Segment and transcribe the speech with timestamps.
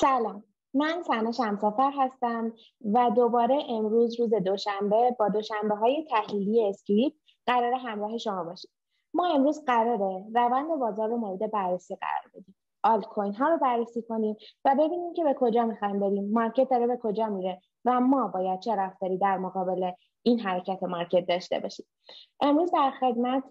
[0.00, 0.44] سلام.
[0.74, 2.52] من سنا شمسافر هستم
[2.94, 7.16] و دوباره امروز روز دوشنبه با دوشنبه های تحلیلی اسکریپت
[7.46, 8.70] قرار همراه شما باشیم.
[9.14, 12.55] ما امروز قراره روند بازار رو مورد بررسی قرار بدیم.
[12.82, 16.32] آلت کوین ها رو بررسی کنیم و ببینیم که به کجا می‌خوایم بریم.
[16.32, 19.90] market داره به کجا میره و ما باید چه رفتاری در مقابل
[20.22, 21.86] این حرکت market داشته باشیم.
[22.40, 23.44] امروز در خدمت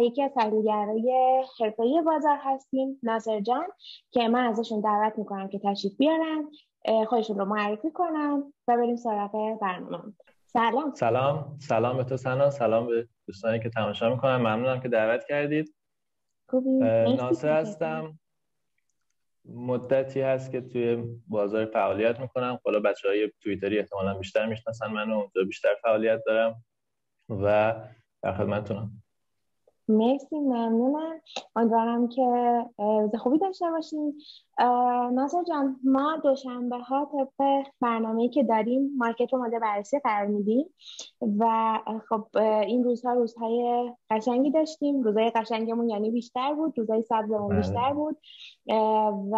[0.00, 3.64] یکی از تحلیلگرای حرفه‌ای بازار هستیم ناصر جان
[4.10, 6.50] که من ازشون دعوت می‌کنم که تشریف بیارن.
[7.06, 10.12] خودشون رو معرفی کنن و بریم سراغ برنامه.
[10.46, 10.94] سلام.
[10.94, 11.56] سلام.
[11.60, 12.50] سلام به تو سنا.
[12.50, 14.36] سلام به دوستانی که تماشا می‌کنن.
[14.36, 15.74] ممنونم که دعوت کردید.
[17.18, 18.18] ناصر هستم.
[19.54, 22.58] مدتی هست که توی بازار فعالیت می‌کنم.
[22.64, 26.64] حالا بچه های تویتری احتمالا بیشتر می‌شناسن منو اونجا بیشتر فعالیت دارم
[27.28, 27.74] و
[28.22, 28.90] در خدمتتونم.
[29.90, 31.20] مرسی ممنونم.
[31.56, 32.22] امیدوارم که
[32.78, 34.12] روز خوبی داشته باشیم
[35.12, 40.66] ناصر جان ما دوشنبه ها طبق برنامه که داریم مارکت رو ماده بررسی قرار میدیم
[41.38, 45.02] و خب این روزها روزهای قشنگی داشتیم.
[45.02, 47.58] روزهای قشنگمون یعنی بیشتر بود روزهای سبزمون بله.
[47.58, 48.16] بیشتر بود.
[48.68, 49.36] و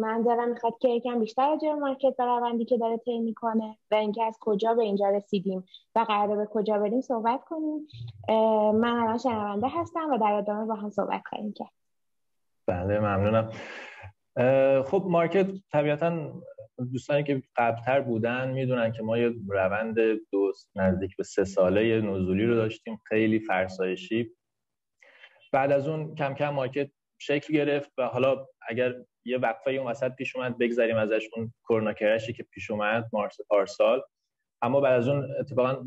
[0.00, 4.24] من دارم می‌خواد که یکم بیشتر راجع مارکت و که داره طی می‌کنه و اینکه
[4.24, 5.64] از کجا به اینجا رسیدیم
[5.94, 7.88] و قراره به کجا بریم صحبت کنیم.
[8.72, 11.72] من الان شنونده هستم و در ادامه با هم صحبت خواهیم کرد.
[12.66, 13.50] بله ممنونم.
[14.82, 16.32] خب مارکت طبیعتا
[16.92, 19.96] دوستانی که قبلتر بودن می‌دونن که ما یه روند
[20.32, 24.30] دوست نزدیک به سه ساله نزولی رو داشتیم خیلی فرسایشی.
[25.52, 26.90] بعد از اون کم کم مارکت
[27.22, 31.92] شکل گرفت و حالا اگر یه وقفه اون وسط پیش اومد بگذاریم ازش اون کرونا
[31.92, 34.02] کرشی که پیش اومد مارس پارسال.
[34.62, 35.84] اما بعد از اون اتفاقا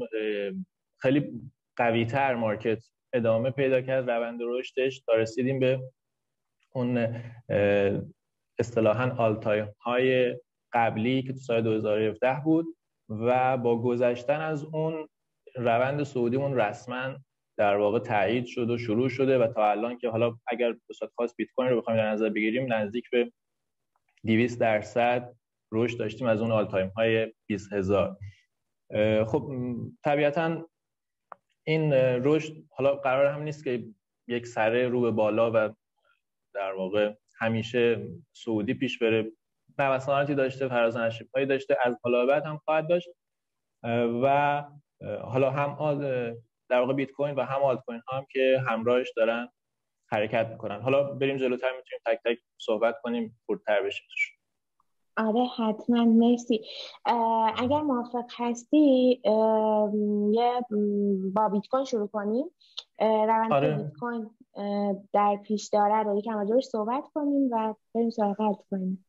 [1.02, 1.42] خیلی
[1.75, 4.09] قوی تر market ادامه پیدا کرد.
[4.09, 5.80] روند رشدش تا رسیدیم به
[6.71, 7.21] اون
[8.59, 10.36] اصطلاحا all time های
[10.73, 12.65] قبلی که تو سال 2017 بود
[13.09, 15.09] و با گذشتن از اون
[15.55, 17.15] روند صعودیمون رسما
[17.58, 21.11] در واقع تایید شد و شروع شده و تا الان که حالا اگر به صورت
[21.16, 23.32] خاص بیت کوین رو بخوایم در نظر بگیریم نزدیک به
[24.26, 25.36] 200 درصد
[25.71, 28.17] رشد داشتیم از اون all time های 20 هزار.
[29.26, 29.52] خب
[30.04, 30.70] طبیعتا
[31.64, 33.86] این رشد حالا قرار هم نیست که
[34.27, 35.73] یک سره رو به بالا و
[36.54, 39.32] در واقع همیشه صعودی پیش بره.
[39.80, 40.95] نوساناتی داشته فراز
[41.36, 43.10] هایی داشته از حالا بعد هم خواهد داشت.
[44.23, 44.64] و
[45.21, 45.70] حالا هم
[46.70, 49.49] در واقع بیت کوین و هم آلت کوین هم که همراهش دارن
[50.11, 50.81] حرکت می‌کنن.
[50.81, 54.03] حالا بریم جلوتر می‌تونیم تک تک صحبت کنیم پرتر بشه
[55.17, 56.05] آره حتما.
[56.05, 56.65] مرسی.
[57.58, 59.21] اگر موافق هستی
[60.31, 60.61] یه
[61.33, 62.45] با بیت کوین شروع کنیم.
[62.99, 63.76] روند آره.
[63.76, 64.30] بیت کوین
[65.14, 69.05] در پیش داره رو یکم راجعش صحبت کنیم و بریم سراغ آلت کوین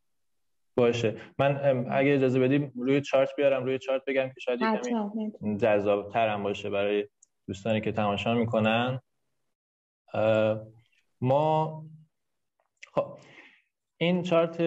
[0.77, 1.17] باشه.
[1.39, 3.65] من اگه اجازه بدیم روی چارت بیارم.
[3.65, 7.09] روی چارت بگم که شاید یکمی جذاب ترم باشه برای
[7.47, 9.01] دوستانی که تماشا می‌کنن.
[11.21, 11.85] ما
[12.93, 13.19] خب
[13.97, 14.63] این چارت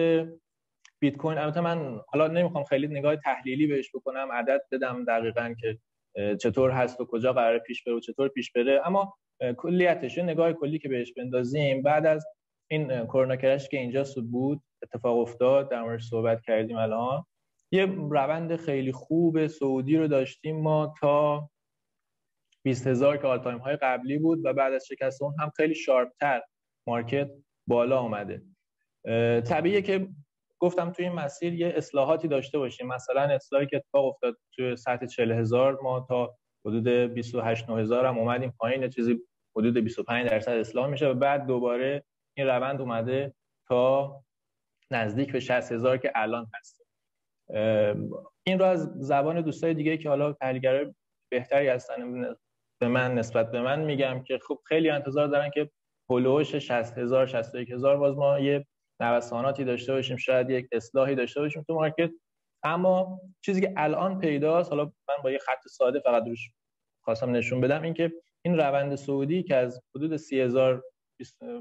[0.98, 5.78] بیت کوین البته من حالا نمی‌خوام خیلی نگاه تحلیلی بهش بکنم عدد بدم دقیقا که
[6.36, 8.82] چطور هست و کجا قرار پیش بره و چطور پیش بره.
[8.84, 9.16] اما
[9.56, 12.26] کلیتش نگاه کلی که بهش بندازیم بعد از
[12.68, 17.24] این کرونا کرش که اینجا بود اتفاق افتاد در مورد صحبت کردیم الان.
[17.72, 21.50] یه روند خیلی خوب سعودی رو داشتیم ما تا
[22.62, 25.74] 20 هزار که all time های قبلی بود و بعد از شکست اون هم خیلی
[25.74, 26.42] sharp تر
[26.86, 27.30] market
[27.66, 28.42] بالا آمده
[29.40, 30.08] طبیعیه که
[30.58, 32.86] گفتم توی این مسیر یه اصلاحاتی داشته باشیم.
[32.86, 36.34] مثلا اصلاحی که اتفاق افتاد توی سطح 40 هزار ما تا
[36.66, 39.20] حدود 28 هزار هم اومدیم پایین چیزی
[39.56, 42.04] حدود 25 درصد اصلاح میشه و بعد دوباره
[42.36, 43.34] این روند اومده
[43.68, 44.16] تا
[44.90, 46.82] نزدیک به 60 هزار که الان هست.
[48.46, 50.94] این رو از زبان دوستای دیگه که حالا تحلیلگرای
[51.30, 52.34] بهتری هستن
[52.80, 55.70] به من نسبت به من میگم که خب خیلی انتظار دارن که
[56.10, 58.66] هلوش 60 هزار 61 هزار باز ما یه
[59.00, 62.10] نوساناتی داشته باشیم شاید یک اصلاحی داشته باشیم تو مارکت.
[62.62, 66.50] اما چیزی که الان پیداست حالا من با یه خط ساده فقط روش
[67.04, 68.12] خواستم نشون بدم این که
[68.42, 70.82] این روند سعودی که از حدود 30000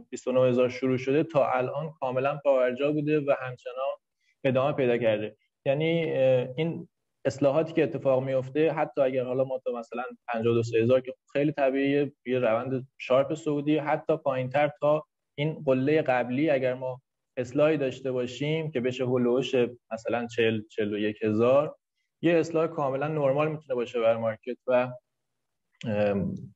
[0.10, 3.98] 29000 شروع شده تا الان کاملا پاورجا بوده و همچنان
[4.44, 5.38] ادامه پیدا کرده.
[5.66, 6.12] یعنی
[6.56, 6.88] این
[7.26, 12.40] اصلاحاتی که اتفاق میفته حتی اگر حالا ما تا مثلا 52000 که خیلی طبیعیه یه
[12.40, 15.06] روند sharp صعودی حتی پایینتر تا
[15.36, 17.02] این قله قبلی اگر ما
[17.38, 19.56] اصلاحی داشته باشیم که بشه هلوش
[19.92, 21.76] مثلا 40 41 هزار
[22.22, 24.92] یه اصلاح کاملا نرمال می‌تونه باشه برای market و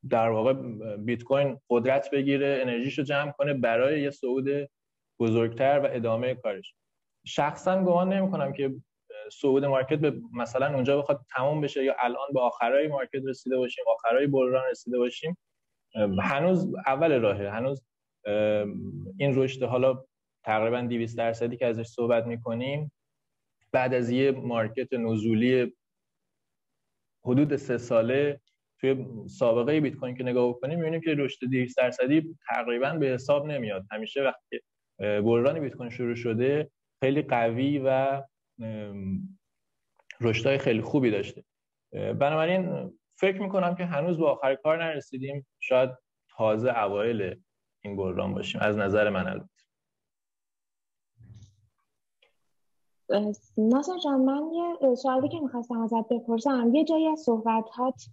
[0.10, 0.54] در واقع
[0.98, 4.46] بیت کوین قدرت بگیره انرژیشو جمع کنه برای یه صعود
[5.20, 6.74] بزرگتر و ادامه کارش.
[7.26, 8.76] شخصا گمان نمی کنم که
[9.32, 13.86] صعود مارکت به مثلا اونجا بخواد تمام بشه یا الان به آخرای مارکت رسیده باشیم
[13.88, 15.38] آخرای بحران رسیده باشیم
[16.22, 17.50] هنوز اول راهه.
[17.50, 17.84] هنوز
[19.18, 20.06] این رشد حالا
[20.46, 22.92] تقریبا 200 درصدی که ازش صحبت می‌کنیم
[23.72, 25.74] بعد از یه مارکت نزولی
[27.26, 28.42] حدود سه ساله
[28.80, 33.46] توی سابقه بیت کوین که نگاه بکنیم می‌بینیم که رشد 200 درصدی تقریبا به حساب
[33.46, 33.86] نمیاد.
[33.92, 34.60] همیشه وقتی
[35.00, 36.72] بحران بیت کوین شروع شده
[37.04, 38.22] خیلی قوی و
[40.22, 41.44] رشدهای خیلی خوبی داشته.
[41.92, 45.48] بنابراین فکر می‌کنم که هنوز به آخر کار نرسیدیم.
[45.60, 45.90] شاید
[46.38, 47.42] تازه اوایل
[47.82, 48.62] این بحران باشیم.
[48.62, 49.50] از نظر من البته.
[53.58, 56.72] ناصر جان من یه سوالی که می‌خواستم ازت بپرسم.
[56.74, 57.66] یه جایی از صحبت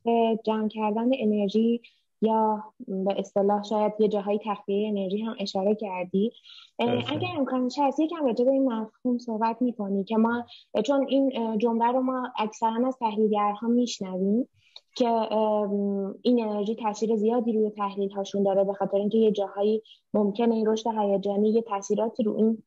[0.05, 1.83] به جمع کردن انرژی
[2.23, 6.33] یا به اصطلاح شاید یه جاهای تخلیه انرژی هم اشاره کردی.
[6.79, 10.45] اگر امکانش هست یکم راجع به این مفهوم صحبت می‌کنی که ما
[10.85, 14.49] چون این جمله رو ما اکثرا از تحلیلگرها میشنویم
[14.95, 15.09] که
[16.23, 19.83] این انرژی تاثیر زیادی روی تحلیل هاشون داره به خاطر اینکه یه جاهایی
[20.15, 22.63] ممکنه این رشد هیجانی یه تاثیراتی رو این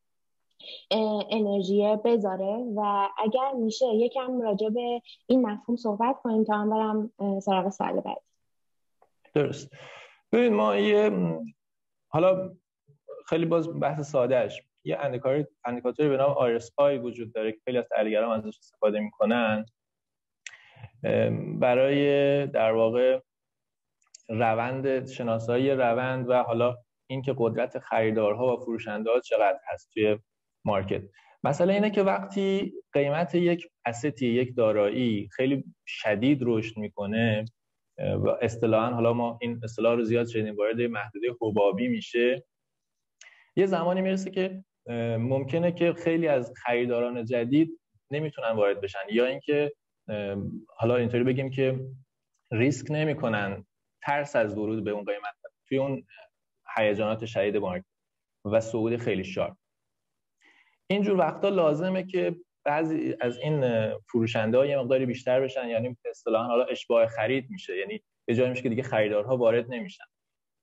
[1.31, 2.65] انرژی بذاره.
[2.75, 7.99] و اگر میشه یکم راجع به این مفهوم صحبت کنیم تا هم برم سراغ سال
[7.99, 8.21] بعد
[9.33, 9.69] درست.
[10.31, 11.11] ببینید ما یه
[12.07, 12.55] حالا
[13.27, 14.97] خیلی باز بحث سادهش یه
[15.65, 19.65] اندیکاتوری به نام RSI وجود داره که خیلی از تحلیلگران ازش استفاده می‌کنن.
[21.59, 23.19] برای در واقع
[24.29, 26.77] روند شناسایی روند و حالا
[27.07, 30.19] اینکه قدرت خریدارها و فروشنده چقدر هست توی
[30.65, 31.01] مارکت.
[31.43, 37.45] مسئله اینه که وقتی قیمت یک استی یک دارایی خیلی شدید رشد می‌کنه
[38.03, 42.45] و اصطلاحا حالا ما این اصطلاح رو زیاد شدیم وارد محدوده حبابی میشه.
[43.55, 44.63] یه زمانی می‌رسه که
[45.19, 47.79] ممکنه که خیلی از خریداران جدید
[48.11, 49.73] نمی‌تونن وارد بشن یا اینکه
[50.77, 51.79] حالا اینطوری بگیم که
[52.51, 53.65] ریسک نمی‌کنن
[54.01, 55.33] ترس از ورود به اون قیمت
[55.67, 56.05] توی اون
[56.77, 57.85] هیجانات شدید market
[58.45, 59.57] و صعود خیلی sharp.
[60.87, 66.47] اینجور وقتا لازمه که بعضی از این فروشنده ها یه مقداری بیشتر بشن یعنی اصطلاحا
[66.47, 70.03] حالا اشباع خرید میشه یعنی یه جایی میشه که دیگه خریدارها وارد نمیشن.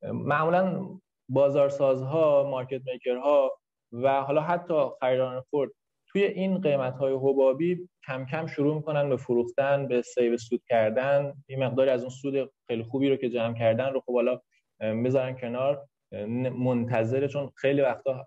[0.02, 0.88] معمولا
[1.28, 3.58] بازارسازها market maker ها
[3.92, 5.70] و حالا حتی خریداران خرد
[6.08, 11.34] توی این قیمت های حبابی کم کم شروع می‌کنن به فروختن به save سود کردن.
[11.46, 14.40] این مقداری از اون سود خیلی خوبی رو که جمع کردن رو خب حالا
[14.80, 15.86] می‌ذارن کنار.
[16.58, 18.26] منتظره چون خیلی وقتا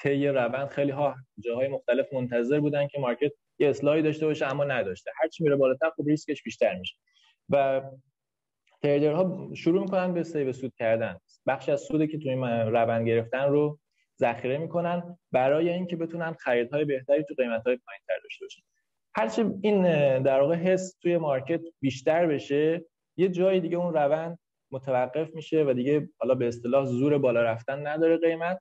[0.00, 4.64] طی روند خیلی ها جاهای مختلف منتظر بودن که market یه اصلاحی داشته باشه اما
[4.64, 5.10] نداشته.
[5.22, 6.96] هرچی میره بالاتر خب ریسکش بیشتر میشه.
[7.48, 7.82] و
[8.82, 11.18] trader ها شروع می‌کنن به save سود کردن.
[11.46, 12.34] بخش از سودی که توی
[12.70, 13.78] روند گرفتن رو
[14.20, 18.62] ذخیره می‌کنن برای اینکه بتونن خریدهای بهتری تو قیمتهای پایینتر داشته باشن.
[19.14, 19.82] هرچی این
[20.22, 22.84] در واقع حس توی market بیشتر بشه
[23.16, 24.38] یه جای دیگه اون روند
[24.70, 28.60] متوقف میشه و دیگه حالا به اصطلاح زور بالا رفتن نداره قیمت.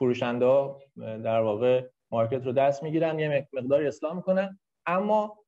[0.00, 4.58] فروشنده ها در واقع market رو دست می‌گیرن یه مقداری اصلاح می‌کنن.
[4.86, 5.38] اما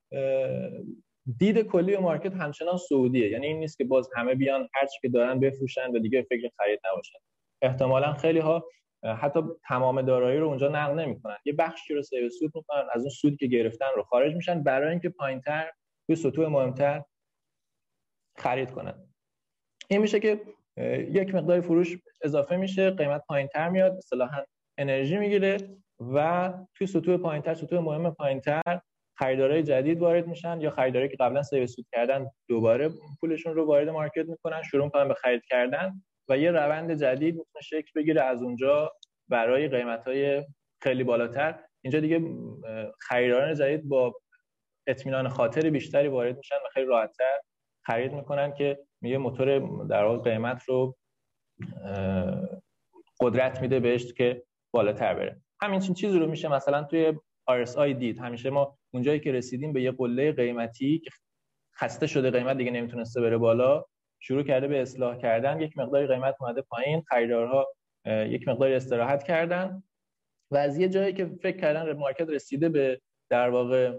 [1.39, 3.31] دید کلی market همچنان صعودیه.
[3.31, 6.51] یعنی این نیست که باز همه بیان هر چی که دارن بفروشن و دیگه فکر
[6.57, 7.19] خرید نباشن.
[7.63, 8.69] احتمالا خیلی ها
[9.05, 11.37] حتی تمام دارایی رو اونجا نقد نمی‌کنن.
[11.45, 14.91] یه بخشی رو save سود می‌کنن از اون سودی که گرفتن رو خارج میشن برای
[14.91, 15.71] اینکه پایینتر
[16.07, 17.05] توی سطوح مهمتر
[18.37, 18.95] خرید کنن.
[19.89, 20.41] این میشه که
[21.11, 24.43] یک مقدار فروش اضافه میشه قیمت پایینتر میاد اصطلاحا
[24.79, 25.57] انرژی می‌گیره
[26.15, 28.81] و توی سطوح پایینتر سطوح مهم پایینتر
[29.19, 33.89] خریدارای جدید وارد میشن یا خریدارایی که قبلا save سود کردن دوباره پولشون رو وارد
[33.89, 38.43] market می‌کنن شروع می‌کنن به خرید کردن و یه روند جدید می‌تونه شکل بگیره از
[38.43, 38.93] اونجا
[39.29, 40.45] برای قیمت های
[40.83, 41.59] خیلی بالاتر.
[41.85, 42.21] اینجا دیگه
[43.01, 44.15] خریداران جدید با
[44.87, 47.39] اطمینان خاطر بیشتری وارد میشن و خیلی راحتتر
[47.87, 50.97] خرید می‌کنن که میگه موتور در واقع قیمت رو
[53.21, 54.43] قدرت میده بهش که
[54.75, 55.41] بالاتر بره.
[55.61, 57.13] همین چیزی رو میشه مثلا توی
[57.51, 58.19] RSI دید.
[58.19, 61.11] همیشه ما اونجایی که رسیدیم به یه قله قیمتی که
[61.77, 63.85] خسته شده قیمت دیگه نمی‌تونسته بره بالا
[64.21, 65.61] شروع کرده به اصلاح کردن.
[65.61, 67.03] یک مقداری قیمت اومده پایین.
[67.09, 67.75] خریدارها
[68.07, 69.83] یک مقداری استراحت کردن.
[70.51, 73.99] و از یه جایی که فکر کردن مارکت رسیده به در واقع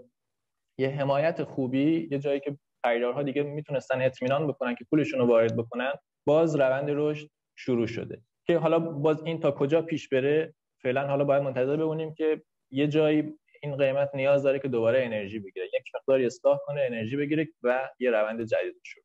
[0.78, 5.58] یه حمایت خوبی یه جایی که خریدارها دیگه می‌تونستن اطمینان بکنن که پولشون رو وارد
[5.58, 5.94] بکنن.
[6.28, 8.22] باز روند رشد شروع شده.
[8.48, 12.88] که حالا باز این تا کجا پیش بره فعلا حالا باید منتظر بمونیم که یه
[12.88, 15.66] جایی این قیمت نیاز داره که دوباره انرژی بگیره.
[15.66, 19.03] یک مقداری اصلاح کنه انرژی بگیره و یه روند جدید شروع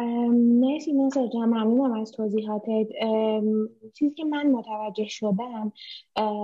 [0.00, 2.86] مرسی ناصر جان ممنونم از توضیحاتت.
[3.94, 5.72] چیزی که من متوجه شدم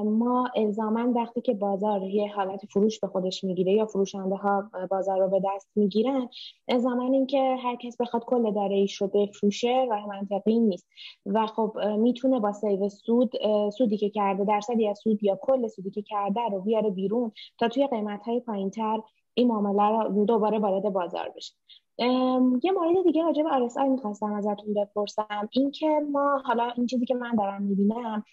[0.04, 5.18] ما الزاما وقتی که بازار یه حالت فروش به خودش می‌گیره یا فروشنده ها بازار
[5.18, 6.28] رو به دست می‌گیرن
[6.68, 10.86] الزاما اینکه هر کس بخواد کل داره ایش رو بفروشه و منطقی نیست.
[11.26, 13.32] و خب می‌تونه با سیو سود
[13.70, 17.68] سودی که کرده درصدی از سود یا کل سودی که کرده رو بیاره بیرون تا
[17.68, 19.00] توی قیمت های پایین تر
[19.34, 21.54] این معامله رو دوباره وارد بازار بشه.
[21.98, 25.48] یه مورد دیگه راجع به RSI می‌خواستم ازتون بپرسم.
[25.50, 28.24] اینکه ما حالا این چیزی که من دارم می‌بینم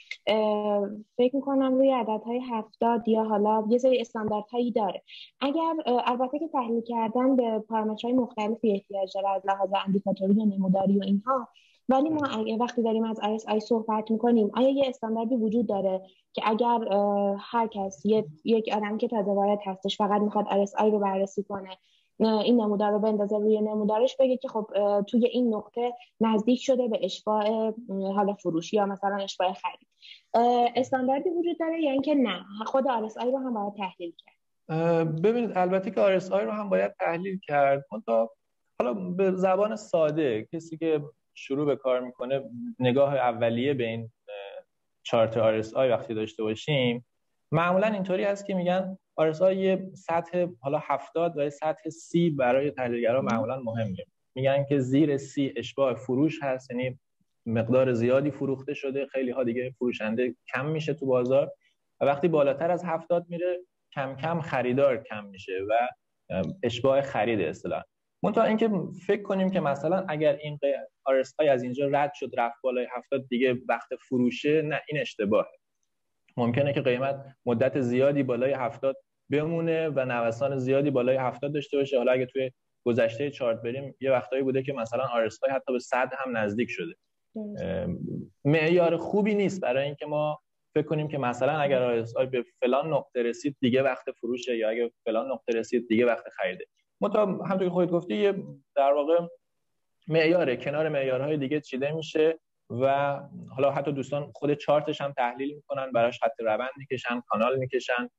[1.17, 5.03] فکر می‌کنم روی عددهای هفتاد یا حالا یه سری استانداردهایی داره.
[5.41, 10.99] اگر البته که تحلیل کردن به پارامترهای مختلفی احتیاج داره از لحاظ اندیکاتوری و نموداری
[10.99, 11.47] و اینها.
[11.89, 12.27] ولی ما
[12.59, 16.01] وقتی داریم از RSI صحبت می‌کنیم آیا یه استانداردی وجود داره
[16.33, 16.79] که اگر
[17.39, 18.05] هر کس
[18.45, 21.69] یک آدم که تازه وارد هستش فقط می‌خواد RSI رو بررسی کنه
[22.19, 24.67] این نمودار رو بندازه روی نمودارش بگه که خب
[25.07, 29.87] توی این نقطه نزدیک شده به اشباع حال فروش یا مثلا اشباع خرید.
[30.75, 34.33] استانداردی وجود داره یا اینکه نه؟ خود RSI رو هم باید تحلیل کرد.
[35.21, 37.85] ببینید البته که RSI رو هم باید تحلیل کرد.
[38.79, 41.01] حالا به زبان ساده کسی که
[41.33, 42.43] شروع به کار می‌کنه
[42.79, 44.11] نگاه اولیه به این
[45.03, 47.05] چارت RSI وقتی داشته باشیم
[47.51, 52.71] معمولا اینطوری هست که میگن آرسا یه سطح حالا 70 و یه سطح سی برای
[52.71, 53.97] تحلیلگرا معمولا مهمه.
[54.35, 56.99] میگن که زیر سی اشباع فروش هست یعنی
[57.45, 61.51] مقدار زیادی فروخته شده خیلی ها دیگه فروشنده کم میشه تو بازار.
[62.01, 63.59] و وقتی بالاتر از 70 میره
[63.93, 65.87] کم کم خریدار کم میشه و
[66.63, 67.83] اشباع خرید اصطلاح
[68.23, 68.69] منتها اینکه
[69.07, 70.59] فکر کنیم که مثلا اگر این
[71.09, 75.62] RSI از اینجا رد شد رفت بالای 70 دیگه وقت فروشه نه این اشتباهه.
[76.37, 78.97] ممکنه که قیمت مدت زیادی بالای 70
[79.29, 81.97] بمونه و نوسان زیادی بالای 70 داشته باشه.
[81.97, 82.51] حالا اگه توی
[82.85, 86.93] گذشته چارت بریم یه وقتایی بوده که مثلا آرسای حتی به 100 هم نزدیک شده.
[88.45, 90.39] معیار خوبی نیست برای اینکه ما
[90.73, 94.91] فکر کنیم که مثلا اگر آرسای به فلان نقطه رسید دیگه وقت فروشه یا اگه
[95.05, 96.65] فلان نقطه رسید دیگه وقت خریده.
[97.01, 98.33] متا همونطور که خودت گفتی یه
[98.75, 99.27] در واقع
[100.07, 102.39] معیاره کنار معیارهای دیگه چیده میشه.
[102.69, 103.19] و
[103.55, 108.09] حالا حتی دوستان خود چارتش هم تحلیل می‌کنن براش خط روند می‌کشن کانال می‌کشن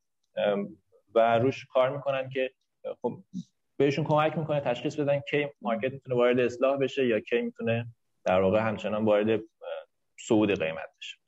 [1.15, 2.51] و روش کار می‌کنن که
[3.03, 3.19] خب
[3.77, 7.87] بهشون کمک می‌کنه تشخیص بدن کی مارکت می‌تونه وارد اصلاح بشه یا کی می‌تونه
[8.25, 9.41] در واقع همچنان وارد
[10.21, 11.24] صعود قیمت بشه.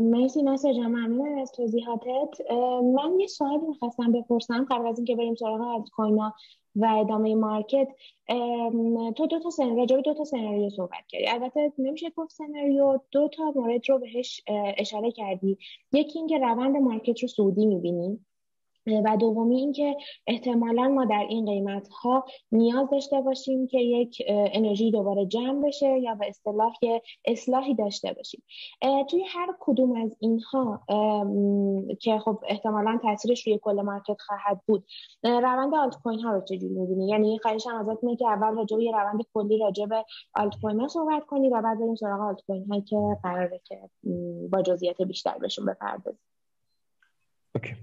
[0.00, 2.50] مرسی ناصر جان ممنون از توضیحاتت.
[2.94, 6.34] من یه سوالی می‌خواستم بپرسم قبل از اینکه بریم سراغ از کوینا
[6.76, 7.88] و ادامه مارکت
[9.16, 11.28] تو دو تا سن راجع دو تا سناریو صحبت کردی.
[11.28, 14.42] البته نمیشه گفت سناریو دو تا مورد رو بهش
[14.76, 15.58] اشاره کردی.
[15.92, 18.26] یکی اینکه روند مارکت رو سعودی می‌بینیم
[19.04, 24.90] و دومی اینکه احتمالا ما در این قیمت ها نیاز داشته باشیم که یک انرژی
[24.90, 26.72] دوباره جمع بشه یا به اصطلاح
[27.24, 28.42] اصلاحی داشته باشیم.
[29.10, 30.80] توی هر کدوم از اینها
[32.00, 34.84] که خب احتمالا تاثیرش روی کل market خواهد بود
[35.24, 38.90] روند آلت کوین ها رو چجوری می‌بینی؟ یعنی خواهشم ازت اینه که اول راجع به
[38.92, 40.04] روند کلی راجع به
[40.34, 43.80] آلت کوین ها صحبت کنی و بعد بریم سراغ آلت کوین هایی که قراره که
[44.50, 46.20] با جزئیات بیشتر بهشون بپردازیم.
[47.54, 47.74] Okay.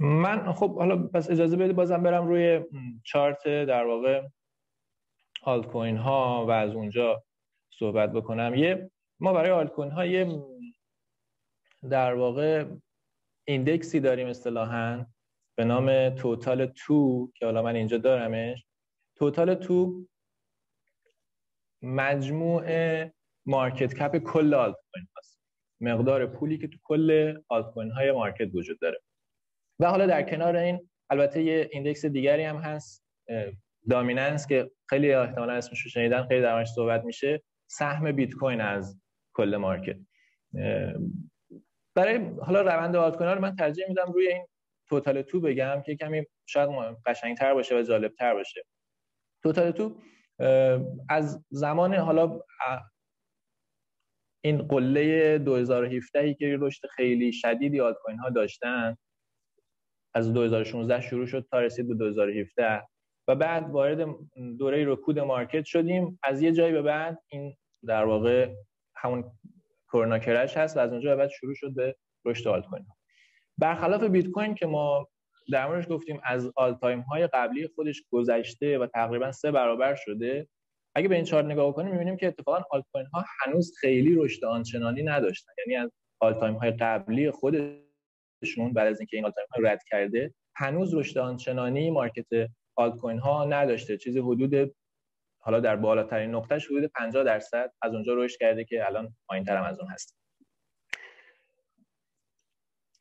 [0.00, 2.64] من خب حالا پس اجازه بدید بازم برم روی
[3.04, 4.28] چارت در واقع
[5.42, 7.24] آلت کوین ها و از اونجا
[7.78, 8.54] صحبت بکنم.
[8.54, 10.42] یه ما برای آلت کوین ها یه
[11.90, 12.64] در واقع
[13.44, 15.06] index ی داریم اصطلاحا
[15.56, 18.66] به نام Total 2 که حالا من اینجا دارمش.
[19.16, 20.06] Total 2
[21.82, 22.64] مجموع
[23.46, 25.40] market cap کل آلت کوین هست
[25.80, 29.00] مقدار پولی که تو کل آلت کوین های market وجود داره.
[29.80, 33.04] و حالا در کنار این البته یه index دیگری هم هست
[33.90, 37.42] دامیننس که خیلی احتمالا اسمش رو شنیدن خیلی درمش صحبت میشه.
[37.70, 39.00] سهم بیت کوین از
[39.34, 39.96] کل مارکت.
[41.94, 44.46] برای حالا روند آلت کوین رو من ترجیح میدم روی این
[44.88, 46.70] توتال تو بگم که کمی شاید
[47.06, 48.62] قشنگتر باشه و جالبتر باشه.
[49.42, 50.00] توتال تو
[51.08, 52.40] از زمان حالا
[54.44, 58.96] این قله 2017 که رشد خیلی شدیدی آلت کوین ها داشتن
[60.14, 62.82] از 2016 شروع شد تا رسید به 2017
[63.28, 64.06] و بعد وارد
[64.58, 66.18] دوره رکود market شدیم.
[66.22, 67.56] از یه جایی به بعد این
[67.86, 68.54] در واقع
[68.96, 69.24] همون
[69.88, 72.86] corona crash هست و از اونجا به بعد شروع شد به رشد آلت کوین
[73.58, 75.08] برخلاف بیت کوین که ما
[75.52, 80.48] در موردش گفتیم از all time های قبلی خودش گذشته و تقریبا سه برابر شده.
[80.94, 84.44] اگه به این چارت نگاه کنیم می‌بینیم که اتفاقا آلت کوین ها هنوز خیلی رشد
[84.44, 85.52] آنچنانی نداشتن.
[85.58, 87.83] یعنی از all time high قبلی خود
[88.44, 93.44] شون بعد از اینکه این alt ها رد کرده هنوز رشد آنچنانی market altcoin ها
[93.44, 93.96] نداشته.
[93.96, 94.74] چیزی حدود
[95.38, 99.64] حالا در بالاترین نقطه حدود 50 درصد از اونجا رشد کرده که الان پایینتر هم
[99.64, 100.16] از اون هست.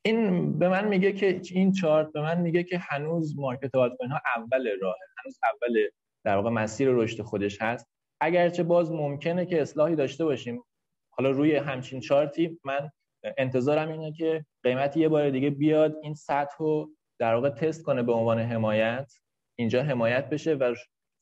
[0.06, 4.22] این به من میگه که این چارت به من میگه که هنوز market alt ها
[4.36, 5.88] اول راه هنوز اول
[6.24, 7.88] در واقع مسیر رشد خودش هست.
[8.22, 10.64] اگرچه باز ممکنه که اصلاحی داشته باشیم.
[11.10, 12.90] حالا روی همچین چارتی من
[13.38, 16.90] انتظارم اینه که قیمت یه بار دیگه بیاد این سطح رو
[17.20, 19.14] در واقع تست کنه به عنوان حمایت.
[19.56, 20.76] اینجا حمایت بشه و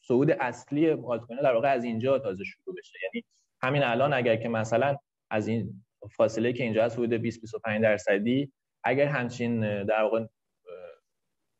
[0.07, 2.99] صعود اصلی آلت در واقع از اینجا تازه شروع بشه.
[3.03, 3.25] یعنی
[3.61, 4.97] همین الان اگر که مثلا
[5.29, 8.51] از این فاصله که اینجا از حدود 20 25 درصدی
[8.83, 10.25] اگر همچین در واقع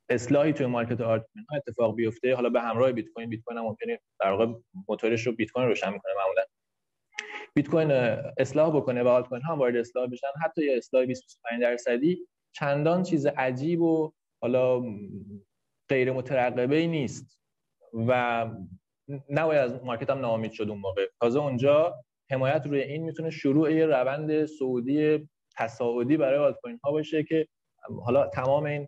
[0.09, 3.63] اصلاحی توی مارکت آلت ها اتفاق بیفته حالا به همراه بیت کوین بیت کوین هم
[3.63, 4.53] ممکنه در واقع
[4.87, 6.41] موتورش رو بیت کوین روشن می‌کنه معمولا.
[7.53, 7.91] بیت کوین
[8.37, 10.27] اصلاح بکنه و آلت کوین ها وارد اصلاح بشن.
[10.43, 14.83] حتی یه اصلاح 20 25 درصدی چندان چیز عجیب و حالا
[15.89, 17.39] غیر مترقبه ای نیست
[17.93, 18.45] و
[19.29, 21.05] نباید از مارکت هم ناامید شد اون موقع.
[21.21, 21.95] تازه اونجا
[22.31, 27.47] حمایت روی این می‌تونه شروع یه روند سعودی تصاعدی برای آلت کوین ها باشه که
[28.05, 28.87] حالا تمام این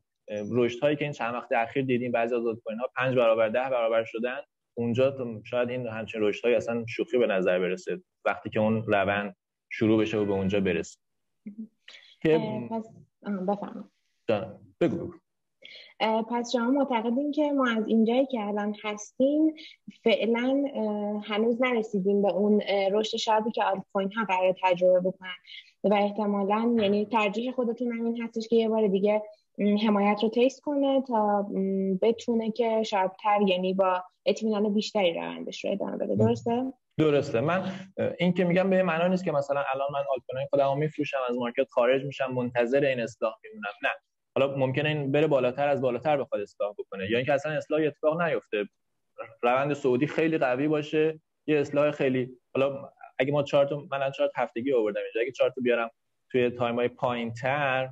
[0.52, 3.50] رشد هایی که این چند وقت اخیر دیدیم بعضی از آلت کوین ها 5 برابر
[3.50, 4.40] ده برابر شدن.
[4.74, 9.36] اونجا شاید این همچین رشد های اصلا شوخی به نظر برسه وقتی که اون روند
[9.70, 11.00] شروع بشه و به اونجا برسه.
[12.22, 12.40] که
[13.52, 13.84] بگو
[14.82, 15.14] بگو.
[16.30, 19.54] پس شما معتقدین که ما از اینجایی که الان هستیم
[20.04, 20.64] فعلا
[21.24, 22.62] هنوز نرسیدیم به اون
[22.92, 25.36] رشد شادی که آلت کوین ها قرار تجربه بکنن.
[25.84, 29.24] و احتمالا یعنی ترجیح خودتون همین هستش که یه بار دیگه
[29.60, 31.48] حمایت رو تیست کنه تا
[32.02, 36.16] بتونه که sharp تر یعنی با اطمینان بیشتری روندش رو ادامه بده.
[36.16, 37.42] درسته؟ درسته.
[37.42, 37.72] من
[38.20, 41.68] این که میگم به معنا نیست که مثلا الان من آلتکوین خودمو میفروشم از market
[41.70, 43.72] خارج میشم منتظر این اصلاح میمونم.
[43.84, 43.90] نه.
[44.38, 47.10] حالا ممکنه این بره بالاتر از بالاتر بخواد اصلاح بکنه.
[47.10, 48.66] یا اینکه اصلا اصلاح اتفاق نیفته.
[49.42, 51.20] روند صعودی خیلی قوی باشه.
[51.48, 52.90] یه اصلاح خیلی حالا
[53.20, 55.22] اگه ما چارت من چارت هفتگی آوردم اینجا.
[55.22, 55.90] اگه چارت بیارم
[56.32, 57.90] توی time های پایین تر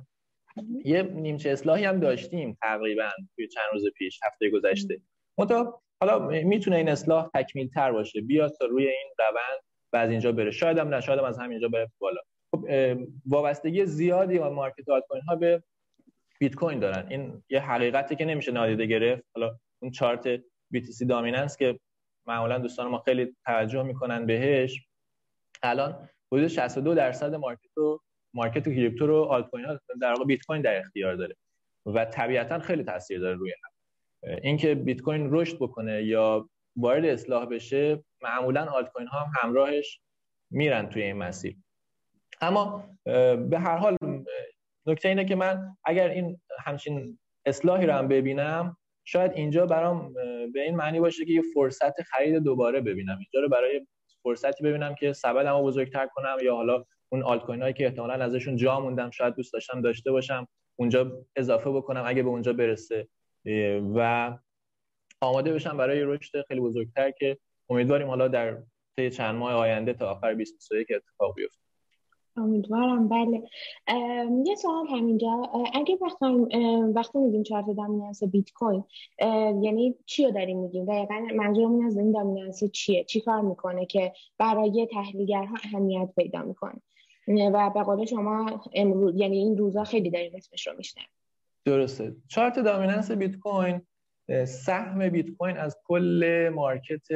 [0.84, 5.00] یه نیمچه اصلاحی هم داشتیم تقریبا توی چند روز پیش هفته گذشته.
[5.38, 8.20] منتها حالا می‌تونه این اصلاح تکمیل تر باشه.
[8.20, 9.62] بیاد تا روی این روند
[9.92, 10.50] و از اینجا بره.
[10.50, 12.20] شاید هم نه هم از همینجا بره بالا.
[12.50, 12.66] خب
[13.26, 15.62] وابستگی زیادی و مارکت آلت کوین ها به
[16.40, 17.06] بیت کوین دارن.
[17.08, 19.24] این یه حقیقتی که نمیشه نادیده گرفت.
[19.34, 20.36] حالا اون چارت
[20.74, 21.80] BTC دامیننس که
[22.26, 24.86] معمولا دوستان ما خیلی توجه می‌کنن بهش.
[25.62, 28.00] الان حدود 62 درصد مارکت رو
[28.34, 31.36] مارکت کریپتو رو آلت کوین در واقع بیت کوین در اختیار داره
[31.86, 33.70] و طبیعتا خیلی تاثیر داره روی هم.
[34.42, 40.00] اینکه بیت کوین رشد بکنه یا وارد اصلاح بشه معمولا آلت کوین ها هم همراهش
[40.50, 41.56] میرن توی این مسیر.
[42.40, 42.84] اما
[43.50, 43.96] به هر حال
[44.86, 50.12] نکته اینه که من اگر این همچین اصلاحی رو هم ببینم شاید اینجا برام
[50.52, 53.18] به این معنی باشه که یه فرصت خرید دوباره ببینم.
[53.18, 53.86] اینجا رو برای
[54.22, 58.56] فرصتی ببینم که سبدمو بزرگتر کنم یا حالا اون آلت کوین هایی که احتمالاً ازشون
[58.56, 63.08] جا موندم شاید دوست داشتم داشته باشم اونجا اضافه بکنم اگه به اونجا برسه.
[63.94, 64.32] و
[65.20, 67.38] آماده بشم برای رشد خیلی بزرگتر که
[67.70, 68.62] امیدواریم حالا در
[68.96, 71.62] طی چند ماه آینده تا آخر 2021 اتفاق بیفته.
[72.36, 73.08] امیدوارم.
[73.08, 73.42] بله.
[74.46, 75.50] یه سوال همینجا.
[75.74, 76.48] اگه بخوایم
[76.94, 78.84] وقتی میگیم چارت دامیننس بیت کوین
[79.62, 84.12] یعنی چی رو داریم میگیم؟ دقیقا منظورمون از این dominance چیه؟ چی کار می‌کنه که
[84.38, 86.82] برای تحلیلگرها اهمیت پیدا می‌کنه؟
[87.28, 91.04] و به قول شما امروز یعنی این روزا خیلی داریم اسمش رو میشنم
[91.64, 92.16] درسته.
[92.28, 93.82] chart dominance بیت کوین
[94.44, 97.06] سهم بیت کوین از کل market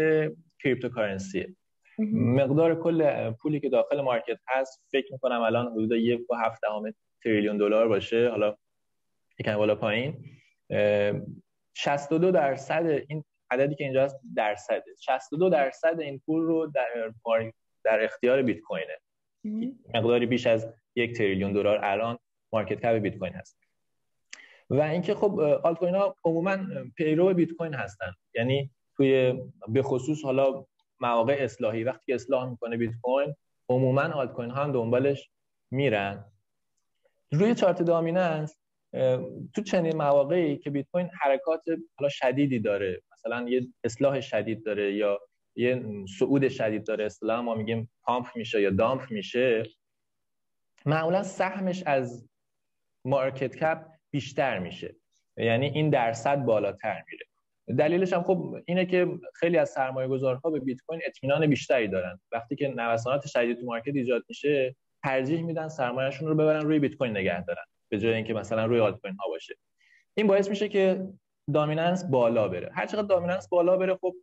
[0.63, 1.57] cryptocurrency ه.
[2.13, 6.61] مقدار کل پولی که داخل market هست فکر می‌کنم الان حدود یک و هفت
[7.25, 8.29] تریلیون دلار باشه.
[8.29, 8.57] حالا
[9.39, 10.25] یکم بالا پایین.
[11.75, 17.13] 62 درصد این عددی که اینجا هست درصده 62 درصد این پول رو در
[17.85, 18.99] در اختیار بیت کوینه
[19.95, 22.19] مقداری بیش از یک تریلیون دلار الان
[22.53, 23.59] market cap بیت کوین هست.
[24.71, 26.57] و اینکه خب آلت کوین ها عموما
[26.97, 28.13] پیرو بیت کوین هستن.
[28.35, 29.35] یعنی توی
[29.69, 30.67] به خصوص حالا
[31.01, 33.35] مواقع اصلاحی وقتی که اصلاح می‌کنه بیت کوین
[33.69, 35.31] عموما آلت کوین ها هم دنبالش
[35.71, 36.25] میرن.
[37.33, 38.59] روی chart dominance
[39.55, 41.63] تو چنین مواقعی که بیت کوین حرکات
[41.99, 43.03] حالا شدیدی داره.
[43.13, 45.21] مثلا یه اصلاح شدید داره یا
[45.57, 45.83] یه
[46.19, 49.63] صعود شدید داره اصطلاحا ما میگیم pump میشه یا dump میشه.
[50.87, 52.29] معمولا سهمش از
[53.05, 54.97] market cap بیشتر میشه.
[55.37, 57.27] یعنی این درصد بالاتر میره.
[57.79, 62.21] دلیلش هم خب اینه که خیلی از سرمایه گذارها به بیت کوین اطمینان بیشتری دارن.
[62.33, 66.95] وقتی که نوسانات شدید تو market ایجاد میشه ترجیح میدن سرمایهشون رو ببرن روی بیت
[66.95, 69.55] کوین نگه دارن به جای اینکه مثلا روی آلت کوین ها باشه.
[70.15, 71.09] این باعث میشه که
[71.55, 72.71] دامیننس بالا بره.
[72.75, 74.15] هر چقدر دامیننس بالا بره خب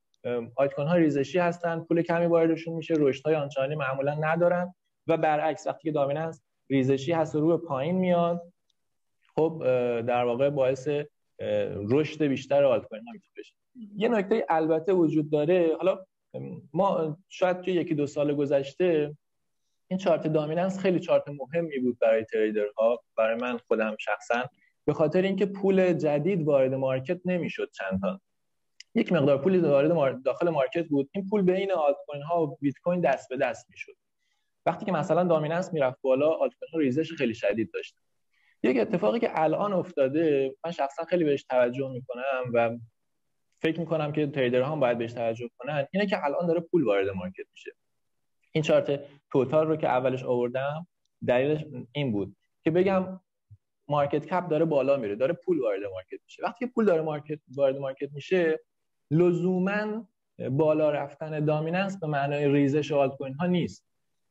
[0.55, 4.75] آیت ها ریزشی هستن پول کمی واردشون میشه رشد های آنچنانی معمولا ندارن
[5.07, 8.53] و برعکس وقتی که دامیننس ریزشی هست و رو پایین میاد
[9.35, 9.63] خب
[10.01, 10.89] در واقع باعث
[11.89, 13.53] رشد بیشتر آلت کوین ها بشه.
[13.95, 16.05] یه نکته البته وجود داره حالا
[16.73, 19.15] ما شاید که یکی دو سال گذشته
[19.87, 24.49] این chart dominance خیلی چارت مهمی بود برای trader ها برای من خودم شخصا
[24.85, 28.19] به خاطر اینکه پول جدید وارد market نمی‌شد چند تا
[28.95, 31.09] یک مقدار پول وارد داخل market بود.
[31.11, 33.95] این پول بین آلت کوین ها و بیت کوین دست به دست می‌شد.
[34.65, 37.95] وقتی که مثلا dominance می‌رفت بالا آلت کوین ها ریزش خیلی شدید داشت.
[38.63, 42.77] یک اتفاقی که الان افتاده من شخصا خیلی بهش توجه می‌کنم و
[43.61, 46.83] فکر می‌کنم که trader ها هم باید بهش توجه کنن اینه که الان داره پول
[46.83, 47.71] وارد market میشه.
[48.51, 48.99] این chart
[49.31, 50.87] total رو که اولش آوردم
[51.27, 53.19] دلیلش این بود که بگم
[53.87, 56.43] market cap داره بالا میره داره پول وارد market میشه.
[56.43, 58.59] وقتی پول داره market وارد market میشه
[59.11, 60.07] لزوما
[60.51, 63.85] بالا رفتن dominance به معنای ریزش آلت کوین ها نیست.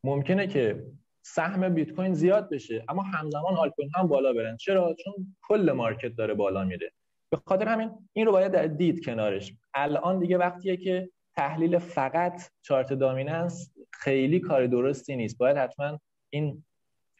[0.05, 0.87] ممکنه که
[1.23, 4.57] سهم بیت کوین زیاد بشه اما همزمان آلت کوین هم بالا برن.
[4.57, 6.93] چرا؟ چون کل market داره بالا میره.
[7.31, 9.55] به خاطر همین این رو باید در دید کنارش.
[9.75, 15.39] الان دیگه وقتیه که تحلیل فقط چارت دامیننس خیلی کار درستی نیست.
[15.39, 15.99] باید حتما
[16.31, 16.65] این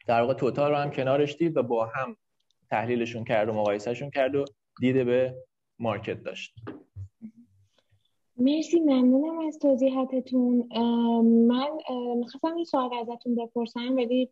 [0.07, 2.17] در واقع توتال رو هم کنارش دید و با هم
[2.69, 4.45] تحلیلشون کرد و مقایسهشون کرد و
[4.79, 5.35] دیده به
[5.79, 6.55] مارکت داشت.
[8.43, 10.67] مرسی ممنونم از توضیحاتتون.
[11.47, 11.69] من
[12.15, 14.29] می‌خواستم این سوال ازتون بپرسم ولی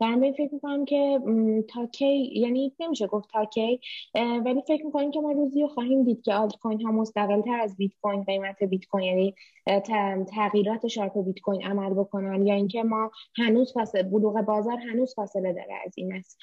[0.00, 1.20] دارم به فکر می‌کنم که
[1.68, 3.80] تا کی یعنی نمیشه گفت تا کی
[4.16, 7.60] ولی فکر می‌کنم که ما روزی رو خواهیم دید که آلت کوین ها مستقل تر
[7.60, 9.34] از بیت کوین قیمت بیت کوین یعنی
[10.24, 15.52] تغییرات sharp بیت کوین عمل بکنن یا اینکه ما هنوز فاصله بلوغ بازار هنوز فاصله
[15.52, 16.40] داره از این مسیر.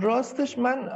[0.00, 0.88] راستش من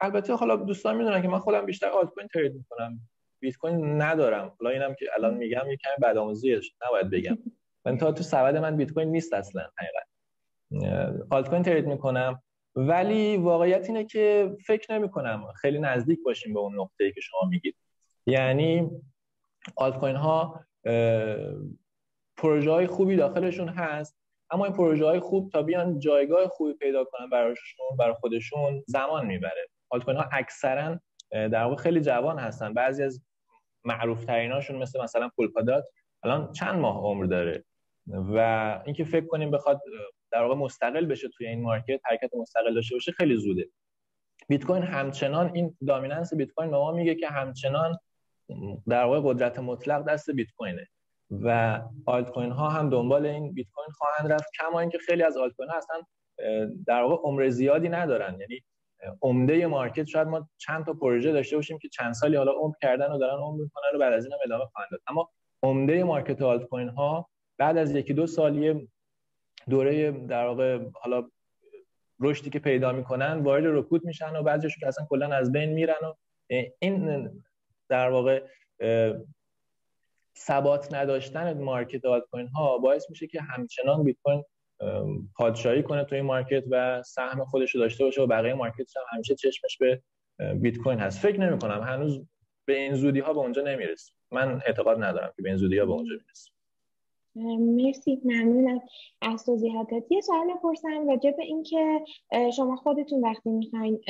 [0.00, 3.00] البته حالا دوستان می‌دونن که من خودم بیشتر altcoin trade می‌کنم.
[3.40, 4.56] بیت کوین ندارم.
[4.60, 7.38] حالا اینم که الان میگم یه کمی بدآموزیه نباید بگم.
[7.84, 10.08] من تا تو سبد من بیت کوین نیست اصلا حقیقت
[11.30, 12.42] آلت کوین ترید می‌کنم.
[12.76, 17.40] ولی واقعیت اینه که فکر نمی کنم خیلی نزدیک باشیم به اون نقطه‌ای که شما
[17.48, 17.76] میگید.
[18.26, 18.90] یعنی
[19.76, 20.64] آلت کوین ها
[22.36, 24.18] پروژه های خوبی داخلشون هست
[24.50, 29.26] اما این پروژه های خوب تا بیان جایگاه خوبی پیدا کنن براشون برای خودشون زمان
[29.26, 29.68] می‌بره.
[29.90, 32.74] آلت ها اکثرا در واقع خیلی جوان هستن.
[32.74, 33.22] بعضی از
[33.84, 35.84] معروف‌تریناشون مثل مثلا پولکادات
[36.22, 37.64] الان چند ماه عمر داره.
[38.06, 38.38] و
[38.84, 39.80] اینکه فکر کنیم بخواد
[40.32, 43.68] در واقع مستقل بشه توی این market حرکت مستقل داشته باشه خیلی زوده.
[44.48, 47.98] بیت کوین همچنان این dominance بیت کوین به ما میگه که همچنان
[48.88, 50.86] در واقع قدرت مطلق دست بیت کوینه
[51.30, 55.36] و آلت کوین ها هم دنبال این بیت کوین خواهند رفت کما اینکه خیلی از
[55.36, 56.02] آلت کوین ها اصلا
[56.86, 58.40] در واقع عمر زیادی ندارن.
[58.40, 58.64] یعنی
[59.22, 63.12] عمده market شاید ما چند تا پروژه داشته باشیم که چند سالی حالا عمر کردن
[63.12, 65.00] و دارن عمر می‌کنن و بعد از این هم ادامه خواهند داد.
[65.06, 65.30] اما
[65.62, 68.88] عمده market altcoin ها بعد از یکی دو سالی
[69.68, 71.30] دوره در واقع حالا
[72.20, 75.94] رشدی که پیدا می‌کنن وارد رکود میشن و بعضیشون که اصلا کلا از بین میرن
[76.02, 76.14] و
[76.78, 77.30] این
[77.88, 78.42] در واقع
[80.36, 84.44] ثبات نداشتن market altcoin ها باعث میشه که همچنان بیت کوین
[85.34, 89.02] پادشاهی کنه تو این market و سهم خودش رو داشته باشه و بقیه market هم
[89.12, 90.02] همیشه چشمش به
[90.54, 91.18] بیت کوین هست.
[91.18, 92.26] فکر نمی کنم هنوز
[92.64, 94.16] به این زودی ها به اونجا نمی‌رسیم.
[94.32, 96.54] من اعتقاد ندارم که به این زودی ها به اونجا می‌رسیم.
[97.58, 98.80] مرسی ممنونم
[99.22, 100.04] از توضیحاتت.
[100.10, 102.00] یه سوال بپرسم راجع به اینکه
[102.56, 104.00] شما خودتون وقتی می‌خواین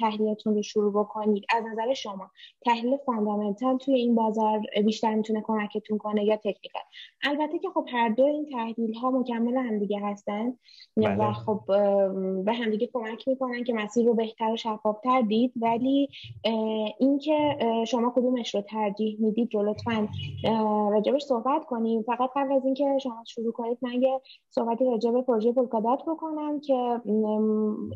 [0.00, 2.30] تحلیلتون رو شروع بکنید از نظر شما
[2.64, 6.82] تحلیل fundamental توی این بازار بیشتر می‌تونه کمکتون کنه یا technical؟
[7.24, 10.56] البته که خب هر دو این تحلیل ها مکمل همدیگه هستن
[10.96, 11.16] بله.
[11.16, 11.60] و خب
[12.44, 15.52] به همدیگه کمک می‌کنن که مسیر رو بهتر و شفافتر دید.
[15.56, 16.08] ولی
[16.98, 20.08] اینکه شما کدومش رو ترجیح می‌دید رو لطفا
[20.92, 22.02] راجبش صحبت کنیم.
[22.02, 26.60] فقط قبل از اینکه شما شروع کنید من یه صحبتی راجع به پروژه پولکادات بکنم
[26.60, 27.00] که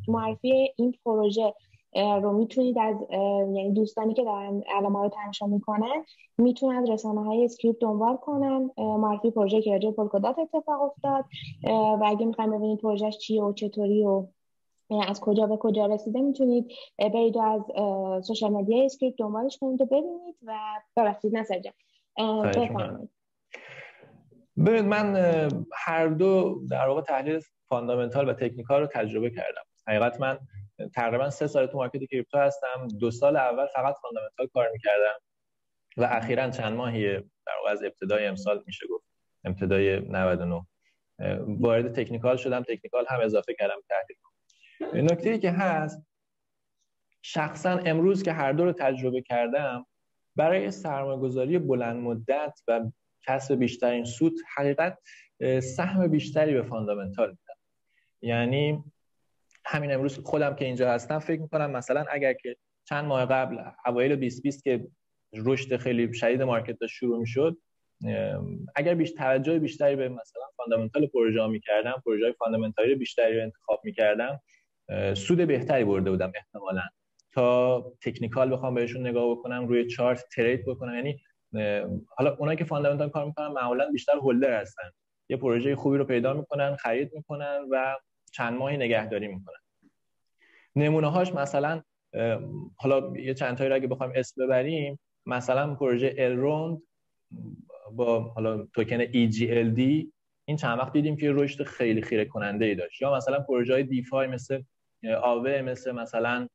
[0.08, 1.54] معرفی این پروژه
[1.94, 2.96] رو می‌تونید از
[3.54, 6.04] یعنی دوستانی که دارن علامه رو تماشا می‌کنن
[6.38, 11.24] می‌تونن از رسانه های اسکریپت دنبال کنن معرفی پروژه که راجع پولکادات اتفاق افتاد
[12.00, 14.26] و اگه می‌خوایم ببینید پروژهش چیه و چطوری و
[15.08, 17.62] از کجا به کجا رسیده می‌تونید برید از
[18.26, 20.58] social media اسکریپت دنبالش کنید و ببینید و
[20.96, 21.72] ببخشید نصر جان
[24.56, 25.16] ببینید من
[25.72, 29.62] هر دو در واقع تحلیل fundamental و technical رو تجربه کردم.
[29.86, 30.38] حقیقت من
[30.94, 32.88] تقریبا سه سال تو market crypto هستم.
[33.00, 35.20] دو سال اول فقط fundamental کار می‌کردم
[35.96, 39.06] و اخیرا چند ماهی در واقع از ابتدای امسال میشه گفت.
[39.44, 40.66] ابتدای 99
[41.60, 42.62] وارد تکنیکال شدم.
[42.62, 45.04] تکنیکال هم اضافه کردم تحلیل.
[45.12, 46.06] نکته ای که هست
[47.22, 49.86] شخصا امروز که هر دو رو تجربه کردم
[50.36, 52.80] برای سرمایه‌گذاری بلند مدت و
[53.26, 54.98] کسب بیشترین سود حقیقت
[55.62, 57.54] سهم بیشتری به فاندامنتال میدن.
[58.22, 58.85] یعنی
[59.64, 64.16] همین امروز خودم که اینجا هستم فکر می‌کنم مثلا اگر که چند ماه قبل اوایل
[64.16, 64.87] 2020 که
[65.35, 67.58] رشد خیلی شدید market داشت شروع می‌شد
[68.76, 73.42] اگر بیش توجه بیشتری به مثلا fundamental پروژه می‌کردم پروژه های fundamental ی بیشتری رو
[73.42, 74.40] انتخاب می‌کردم
[75.14, 76.82] سود بهتری برده بودم احتمالا.
[77.32, 81.20] تا technical بخوام بهشون نگاه بکنم روی chart trade بکنم یعنی
[82.08, 84.90] حالا اونایی که fundamental کار می‌کنن معمولا بیشتر holder هستن.
[85.28, 87.96] یه پروژه خوبی رو پیدا می‌کنن خرید می‌کنن و
[88.32, 89.58] چند ماهی نگهداری می‌کنن.
[90.76, 91.82] نمونه هاش مثلا
[92.76, 96.82] حالا یه چند تایی رو اگه بخوایم اسم ببریم مثلا پروژه Elrond
[97.92, 100.06] با حالا token EGLD
[100.44, 103.02] این چند وقت دیدیم که رشد خیلی خیره کننده ای داشت.
[103.02, 104.62] یا مثلا پروژه های DeFi مثل
[105.22, 106.48] آوه مثل مثلا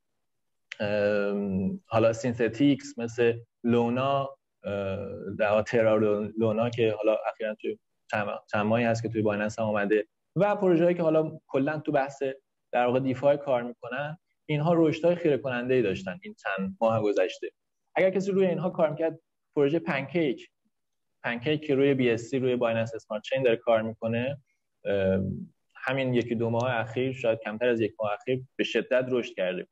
[1.86, 4.37] حالا Synthetix مثل Luna
[5.38, 5.96] در Terra
[6.38, 7.78] Luna که حالا اخیرا توی
[8.64, 12.22] ماهی هست که توی Binance هم اومده و پروژه‌ای که حالا کلا تو بحث
[12.72, 17.50] در واقع DeFi کار می‌کنن اینها رشدهای خیره کننده ای داشتن این چند ماه گذشته.
[17.94, 19.20] اگر کسی روی اینها کار می‌کرد
[19.56, 20.50] پروژه Pancake
[21.22, 24.38] Pancake که روی BS روی Binance Smart Chain داره کار می‌کنه
[25.74, 29.66] همین یکی دو ماه اخیر شاید کمتر از یک ماه اخیر به شدت رشد کرده.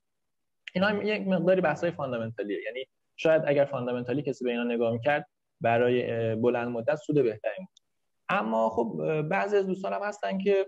[0.74, 2.58] اینا یک مقداری بحث‌های fundamental یه.
[2.64, 5.28] یعنی شاید اگر fundamental ی کسی به اینا نگاه می‌کرد
[5.60, 7.78] برای بلند مدت سود بهتری بود.
[8.28, 10.66] اما خب بعضی از دوستان هم هستن که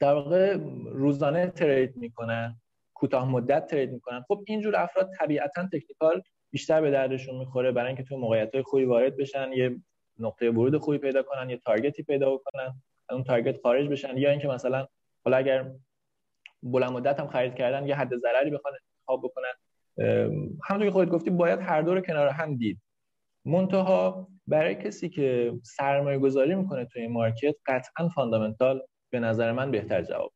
[0.00, 2.60] در واقع روزانه ترید می‌کنن
[2.94, 4.24] کوتاه مدت ترید می‌کنن.
[4.28, 8.84] خب اینجور افراد طبیعتا تکنیکال بیشتر به دردشون می‌خوره برای اینکه تو موقعیت های خوبی
[8.84, 9.76] وارد بشن یه
[10.18, 14.16] نقطه ورود خوبی پیدا کنن یه تارگتی پیدا بکنن اون تارگت خارج بشن.
[14.16, 14.86] یا اینکه مثلا
[15.24, 15.70] حالا اگر
[16.62, 19.52] بلند مدت هم خرید کردن یه حد ضرری بخوان انتخاب بکنن.
[20.64, 22.80] همونطور که خودت گفتی باید هر دو رو کنار هم دید.
[23.44, 29.70] منتها برای کسی که سرمایه گذاری می‌کنه توی این market قطعا fundamental به نظر من
[29.70, 30.32] بهتر جواب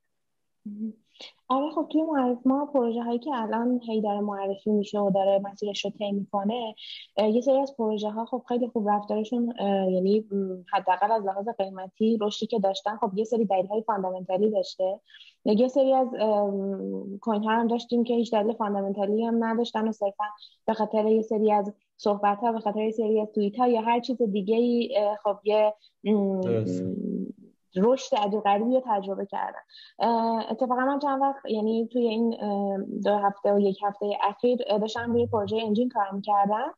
[1.49, 5.39] آره خب توی معرف ما پروژه هایی که الان هی داره معرفی میشه و داره
[5.39, 6.75] مسیرش رو طی می‌کنه
[7.19, 9.55] یه سری از پروژه ها خب خیلی خوب رفتارشون
[9.91, 10.25] یعنی
[10.73, 15.01] حداقل از لحاظ قیمتی رشدی که داشتن خب یه سری دلیل های fundamental ی داشته.
[15.45, 16.09] یه سری از
[17.21, 20.25] coin ها هم داشتیم که هیچ دلیل fundamental ی هم نداشتن و صرفا
[20.67, 23.81] به خاطر یه سری از صحبت ها به خاطر یه سری از توییت ها یا
[23.81, 25.75] هر چیز دیگه ای خب یه
[27.77, 29.61] رشد عجیب غریبی رو تجربه کردن
[30.51, 32.37] اتفاقا من چند وقت یعنی توی این
[33.05, 36.75] دو هفته و یک هفته اخیر داشتم روی پروژه Enjin کار می‌کردم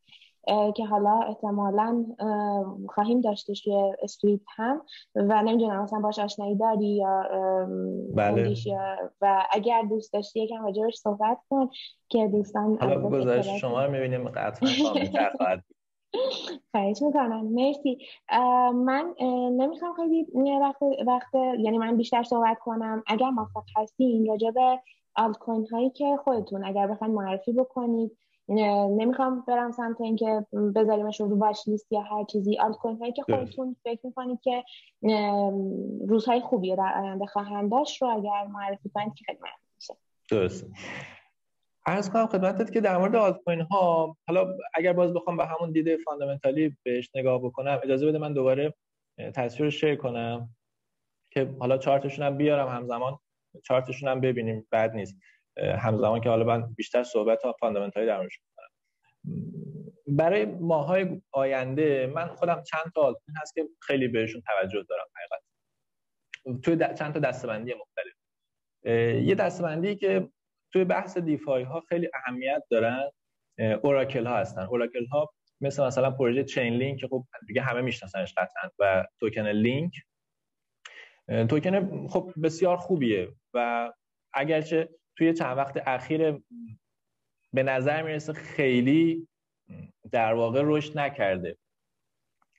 [0.77, 2.05] که حالا احتمالا
[2.89, 4.83] خواهیم داشتش توی اسکریپت هم
[5.15, 7.23] و نمی‌دونم مثلا باش آشنایی داری یا
[8.15, 8.55] بله.
[9.21, 11.69] و اگر دوست داشتی یکم راجبش صحبت کن
[12.09, 14.69] که دوستان حالا گذاشت شما رو می‌بینیم قطعا
[15.37, 15.65] خواهد
[16.71, 17.47] خواهش می‌کنم.
[17.47, 17.99] مرسی.
[18.75, 19.15] من
[19.53, 20.27] نمی‌خوام خیلی
[20.61, 23.03] وقت وقت یعنی من بیشتر صحبت کنم.
[23.07, 24.81] اگر موافق هستین راجع به
[25.17, 28.17] آلت کوین هایی که خودتون اگر بخواید معرفی بکنید.
[28.49, 32.59] نمی‌خوام برم سمت اینکه بذاریمش رو واچ لیست یا هر چیزی.
[32.59, 34.65] آلت کوین هایی که خودتون فکر می‌کنید که
[36.09, 39.39] روزهای خوبی در آینده خواهند داشت رو اگر معرفی کنید که خیلی
[39.77, 39.95] میشه.
[40.31, 40.67] درست.
[41.89, 45.73] ارز کنم خدمتت که در مورد آلت کوین ها حالا اگر باز بخوام به همون
[45.73, 48.75] دیده فاندامنتالی بهش نگاه بکنم اجازه بده من دوباره
[49.35, 50.55] تصویر رو شیر کنم
[51.31, 53.19] که حالا چارتشون هم بیارم همزمان
[53.65, 55.17] چارتشون هم ببینیم بد نیست.
[55.59, 58.69] همزمان که حالا من بیشتر صحبت ها فاندامنتالی در موردش کنم
[60.07, 65.43] برای ماهای آینده من خودم چند تا آلت هست که خیلی بهشون توجه دارم حقیقت.
[66.63, 68.15] توی چند تا دستبندی مختلف.
[69.27, 70.29] یه دستبندی که
[70.73, 73.11] توی بحث دیفای ها خیلی اهمیت دارن
[73.83, 74.63] اوراکل ها هستن.
[74.63, 79.93] اوراکل ها مثل مثلا پروژه چین لینک خب دیگه همه میشناسنش قطعا و توکن لینک.
[81.49, 83.93] توکن خب بسیار خوبیه و
[84.33, 86.43] اگرچه توی چند وقت اخیر
[87.53, 89.29] به نظر می‌رسه خیلی
[90.13, 91.57] در واقع رشد نکرده.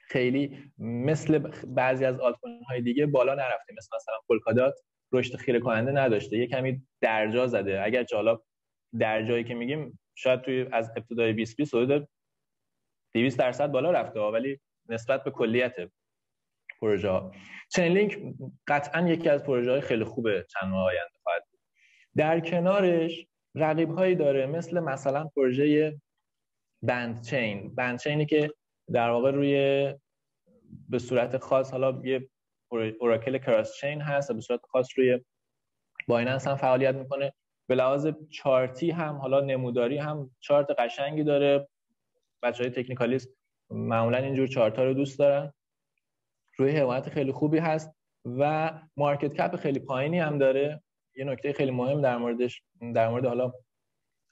[0.08, 4.74] خیلی مثل بعضی از آلتکوین های دیگه بالا نرفته مثل مثلا پولکادات.
[5.12, 6.38] رشد خیره کننده نداشته.
[6.38, 7.84] یه کمی درجا زده.
[7.84, 8.40] اگر حالا
[9.00, 12.10] در جایی که میگیم شاید توی از ابتدای 2020 حدود
[13.14, 15.76] 200 درصد بالا رفته ولی نسبت به کلیت
[16.82, 17.32] پروژه ها
[17.78, 18.20] لینک
[18.68, 21.44] قطعا یکی از پروژه های خیلی خوبه چند ماه آینده خواهد
[22.16, 26.00] در کنارش رقیب هایی داره مثل مثلا پروژه
[26.84, 28.54] بند چین بند چینی که
[28.94, 29.56] در واقع روی
[30.90, 32.30] به صورت خاص حالا یه
[32.72, 35.20] اوراکل کراس چین هست و به صورت خاص روی
[36.08, 37.34] بایننس هم فعالیت می‌کنه.
[37.68, 41.68] به لحاظ چارتی هم حالا نموداری هم چارت قشنگی داره.
[42.44, 43.30] بچه های تکنیکالیست
[43.70, 45.54] معمولا اینجور چارتا رو دوست دارن.
[46.58, 50.84] روی حمایت خیلی خوبی هست و market cap خیلی پایینی هم داره.
[51.16, 52.64] یه نکته خیلی مهم در موردش
[52.96, 53.54] در مورد حالا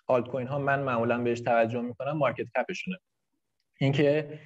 [0.08, 2.98] آلت کوین ها من معمولا بهش توجه می‌کنم market cap شونه.
[3.80, 4.40] اینکه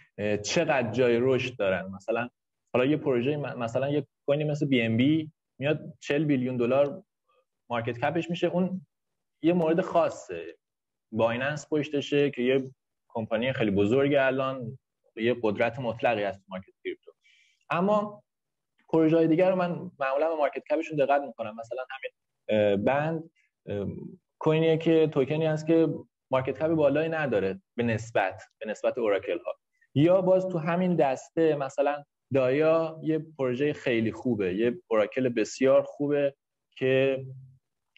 [0.44, 1.92] چقدر جای رشد دارن.
[1.96, 2.30] مثلا
[2.74, 7.04] حالا یه پروژه مثلا یه کوینی مثل BNB میاد 40 billion دلار
[7.70, 8.48] market cap ش میشه.
[8.48, 8.86] اون
[9.42, 10.58] یه مورد خاصه.
[11.12, 12.72] Binance پشتشه که یه
[13.10, 14.80] کمپانی خیلی بزرگ الان
[15.16, 17.12] یه قدرت مطلقی هست market crypto.
[17.70, 18.24] اما
[18.90, 21.56] پروژه های دیگر رو من معمولا به market cap شون دقت می‌کنم.
[21.56, 23.32] مثلا همین Band
[24.40, 25.88] coin یه که توکنی هست که
[26.32, 29.54] market cap بالایی نداره به نسبت به نسبت oracle ها
[29.96, 32.04] یا باز تو همین دسته مثلا
[32.34, 36.36] DIA یه پروژه خیلی خوبه یه oracle بسیار خوبه
[36.78, 37.26] که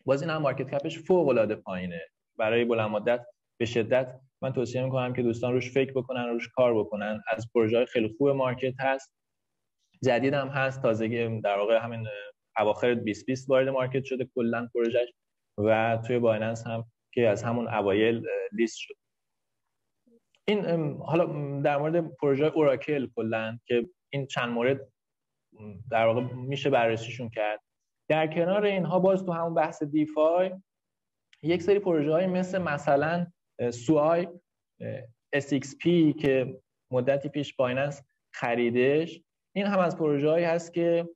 [0.06, 2.02] باز این هم market cap ش فوق العاده پایینه.
[2.38, 3.26] برای بلند مدت
[3.60, 7.22] به شدت من توصیه می‌کنم که دوستان روش فکر بکنن روش کار بکنن.
[7.28, 9.14] از پروژه خیلی خوب market هست
[10.04, 10.82] جدید هم هست.
[10.82, 12.08] تازگی در واقع همین
[12.58, 15.10] اواخر 2020 وارد market شده کلا پروژهش
[15.58, 18.94] و توی Binance هم که از همون اوایل لیست شد.
[20.48, 20.66] این
[20.98, 21.26] حالا
[21.62, 24.88] در مورد پروژه oracle کلا که این چند مورد
[25.92, 27.60] در واقع میشه بررسیشون کرد.
[28.10, 30.52] در کنار اینها باز تو همون بحث دیفای
[31.42, 33.28] یک سری پروژه های مثل مثلا
[33.72, 34.28] سوای
[35.36, 39.22] SXP که مدتی پیش بایننس خریدش.
[39.56, 41.10] این هم از پروژه هایی هست که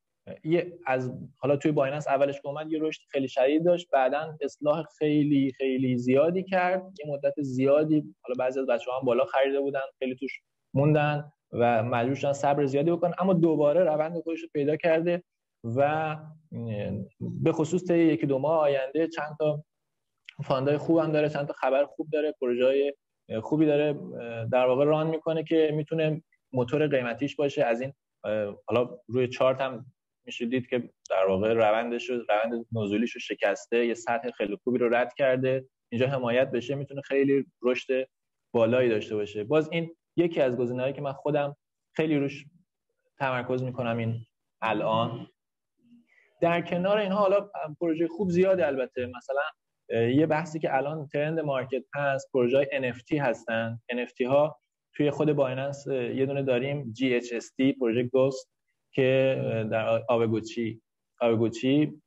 [0.43, 4.85] یه از حالا توی بایننس اولش که اومد یه رشد خیلی شدید داشت بعدا اصلاح
[4.97, 6.83] خیلی خیلی زیادی کرد.
[6.99, 10.41] یه مدت زیادی حالا بعضی از بچه‌ها هم بالا خریده بودن خیلی توش
[10.73, 11.31] موندن.
[11.51, 13.13] و مجبور شدن صبر زیادی بکنن.
[13.19, 15.23] اما دوباره روند خودش رو پیدا کرده
[15.63, 16.15] و
[17.19, 19.63] به خصوص طی یکی دو ماه آینده چند تا
[20.43, 22.95] فاندای خوب هم داره چند تا خبر خوب داره پروژه
[23.41, 23.93] خوبی داره
[24.51, 27.63] در واقع ران می‌کنه که می‌تونه موتور قیمتیش باشه.
[27.63, 27.93] از این
[28.65, 29.85] حالا روی چارت هم
[30.25, 34.77] میشه دید که در واقع روندش رو روند نزولیش رو شکسته یه سطح خیلی خوبی
[34.77, 35.65] رو رد کرده.
[35.91, 38.07] اینجا حمایت بشه می‌تونه خیلی رشد
[38.53, 39.43] بالایی داشته باشه.
[39.43, 41.55] باز این یکی از گزینه‌هایی که من خودم
[41.95, 42.45] خیلی روش
[43.19, 44.25] تمرکز می‌کنم این
[44.61, 45.27] الان.
[46.41, 47.49] در کنار اینها حالا
[47.79, 49.11] پروژه خوب زیاده البته.
[49.17, 49.41] مثلا
[50.09, 53.79] یه بحثی که الان ترند مارکت هست پروژه NFT هستن.
[53.93, 54.59] NFT ها
[54.93, 58.51] توی خود بایننس یه دونه داریم GHST پروژه گوست
[58.91, 59.37] که
[59.71, 60.81] در آبگوچی.
[61.21, 62.01] Aavegotchi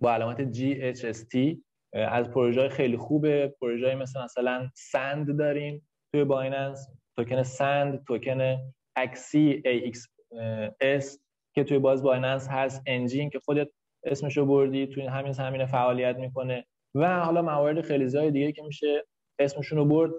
[0.00, 1.58] با علامت GHST
[1.92, 3.54] از پروژه خیلی خوبه.
[3.60, 6.88] پروژه مثل مثلا Sand داریم توی Binance.
[7.16, 8.58] token Sand token
[8.96, 11.18] Axie AXS
[11.54, 13.68] که توی باز Binance هست Enjin که خودت
[14.04, 16.66] اسمشو بردی توی همین زمینه فعالیت می‌کنه.
[16.94, 19.06] و حالا موارد خیلی زیاد دیگه که میشه
[19.38, 20.10] اسمشون رو برد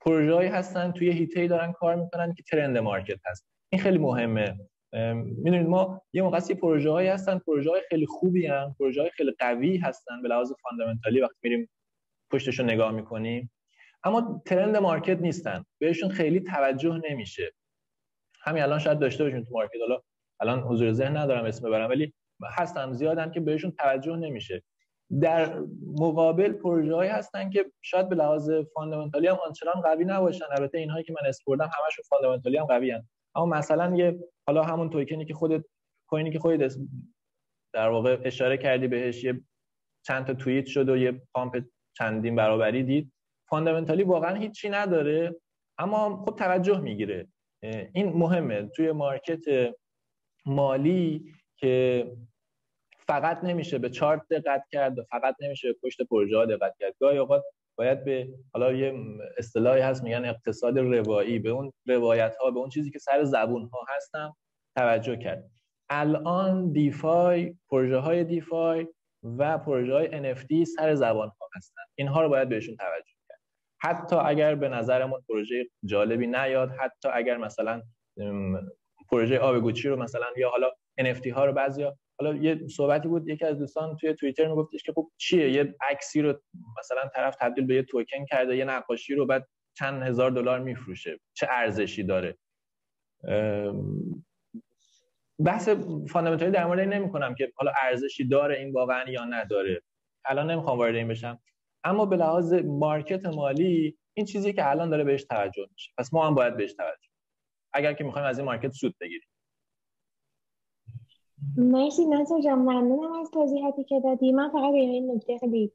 [0.00, 3.46] پروژه‌ای هستن توی حیطه‌ای دارن کار می‌کنن که trend market هست.
[3.72, 4.58] این خیلی مهمه.
[5.14, 9.32] می‌دونید ما یه موقعی پروژه هایی هستن پروژه های خیلی خوبی هستن پروژه های خیلی
[9.38, 11.70] قوی هستن به لحاظ fundamental ی وقتی میریم
[12.32, 13.50] پشتش رو نگاه می‌کنیم.
[14.04, 15.64] اما trend market نیستن.
[15.78, 17.52] بهشون خیلی توجه نمیشه.
[18.40, 19.80] همین الان شاید داشته باشیم تو market.
[19.80, 20.00] حالا
[20.40, 22.14] الان حضور ذهن ندارم اسم ببرم ولی
[22.56, 24.62] هستن زیادن که بهشون توجه نمیشه.
[25.20, 25.58] در
[26.00, 30.44] مقابل پروژه هایی هستن که شاید به لحاظ fundamental ی هم آنچنان قوی نباشن.
[30.50, 33.08] البته اینهایی که من اسم بردم همشون fundamental ی هم قوی هن.
[33.34, 35.64] اما مثلا یه حالا همون توکنی که خودت
[36.08, 36.76] کوینی که خودت
[37.74, 39.40] در واقع اشاره کردی بهش یه
[40.06, 41.64] چند تا توییت شد و یه پامپ
[41.98, 43.12] چندین برابری دید.
[43.52, 45.36] فاندامنتالی واقعا هیچی نداره
[45.78, 47.28] اما خب توجه می‌گیره.
[47.94, 48.70] این مهمه.
[48.76, 49.74] توی مارکت
[50.46, 52.06] مالی که
[53.08, 56.94] فقط نمیشه به چارت دقت کرد و فقط نمیشه به پشت پروژه ها دقت کرد.
[57.00, 57.42] گاهی اوقات
[57.78, 58.94] باید به حالا یه
[59.38, 61.38] اصطلاحی هست میگن اقتصاد روایی.
[61.38, 64.36] به اون روایت ها به اون چیزی که سر زبون ها هستم
[64.76, 65.50] توجه کرد.
[65.90, 68.86] الان دیفای پروژه های دیفای
[69.22, 71.82] و پروژه های NFT سر زبان ها هستن.
[71.94, 73.11] اینها رو باید بهشون توجه
[73.82, 77.82] حتی اگر به نظرمون پروژه جالبی نیاد حتی اگر مثلا
[79.10, 80.70] پروژه آب گوچی رو مثلا یا حالا
[81.00, 84.92] NFT ها رو بعضیا حالا یه صحبتی بود یکی از دوستان توی توییتر میگفتش که
[84.92, 86.40] خب چیه؟ یه عکسی رو
[86.78, 91.20] مثلا طرف تبدیل به یه توکن کرده یه نقاشی رو بعد چند هزار دلار میفروشه.
[91.34, 92.36] چه ارزشی داره؟
[95.44, 95.68] بحث
[96.08, 99.82] فاندامنتالی در مورد این نمی کنم که حالا ارزشی داره این واقعا یا نداره.
[100.24, 101.38] الان نمی‌خوام وارد این بشم.
[101.84, 105.92] اما به لحاظ مارکت مالی این چیزی که الان داره بهش توجه میشه.
[105.98, 107.08] پس ما هم باید بهش توجه
[107.72, 109.28] اگر که می‌خوایم از این مارکت سود بگیریم.
[111.56, 114.32] مرسی نصر جان ممنونم از توضیحاتی که دادی.
[114.32, 115.72] من فقط به این نکته خیلی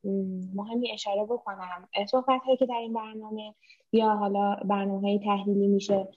[0.55, 1.87] مهمی اشاره بکنم.
[2.07, 3.55] صحبت هایی که در این برنامه
[3.91, 6.07] یا حالا برنامه تحلیلی میشه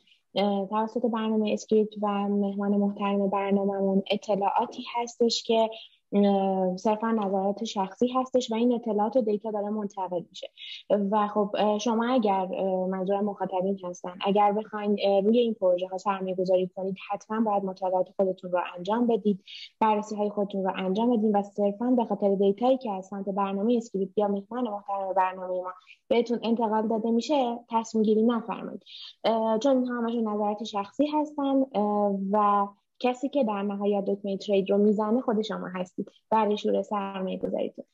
[0.70, 5.70] توسط برنامه اسکریپت و مهمان محترم برنامهمون اطلاعاتی هستش که
[6.76, 10.50] صرفا نظرات شخصی هستش و این اطلاعات و data داره منتقل میشه.
[11.10, 12.46] و خب شما اگر
[12.90, 18.08] منظور مخاطبین هستن اگر بخواین روی این پروژه ها سرمایه گذاری کنید حتما باید مطالعات
[18.16, 19.44] خودتون رو انجام بدید
[19.80, 23.28] بررسی های خودتون رو انجام بدید و صرفا به خاطر data یی که از سمت
[23.28, 25.72] برنامه اسکریپت یا مهمان محترم برنامه ما
[26.08, 28.82] بهتون انتقال داده میشه تصمیم گیری نفرمایید
[29.62, 31.62] چون اینها همشون نظرات شخصی هستن
[32.30, 32.66] و
[33.00, 37.84] کسی که در نهایت دکمه trade رو می‌زنه خود شما هستید برای شروع سرمایه گذاریتون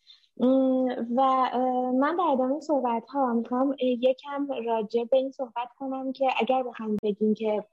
[1.17, 1.51] و
[1.99, 6.97] من در ادامه صحبت ها می‌خوام یکم راجع به این صحبت کنم که اگر بخوایم
[7.03, 7.65] بگیم که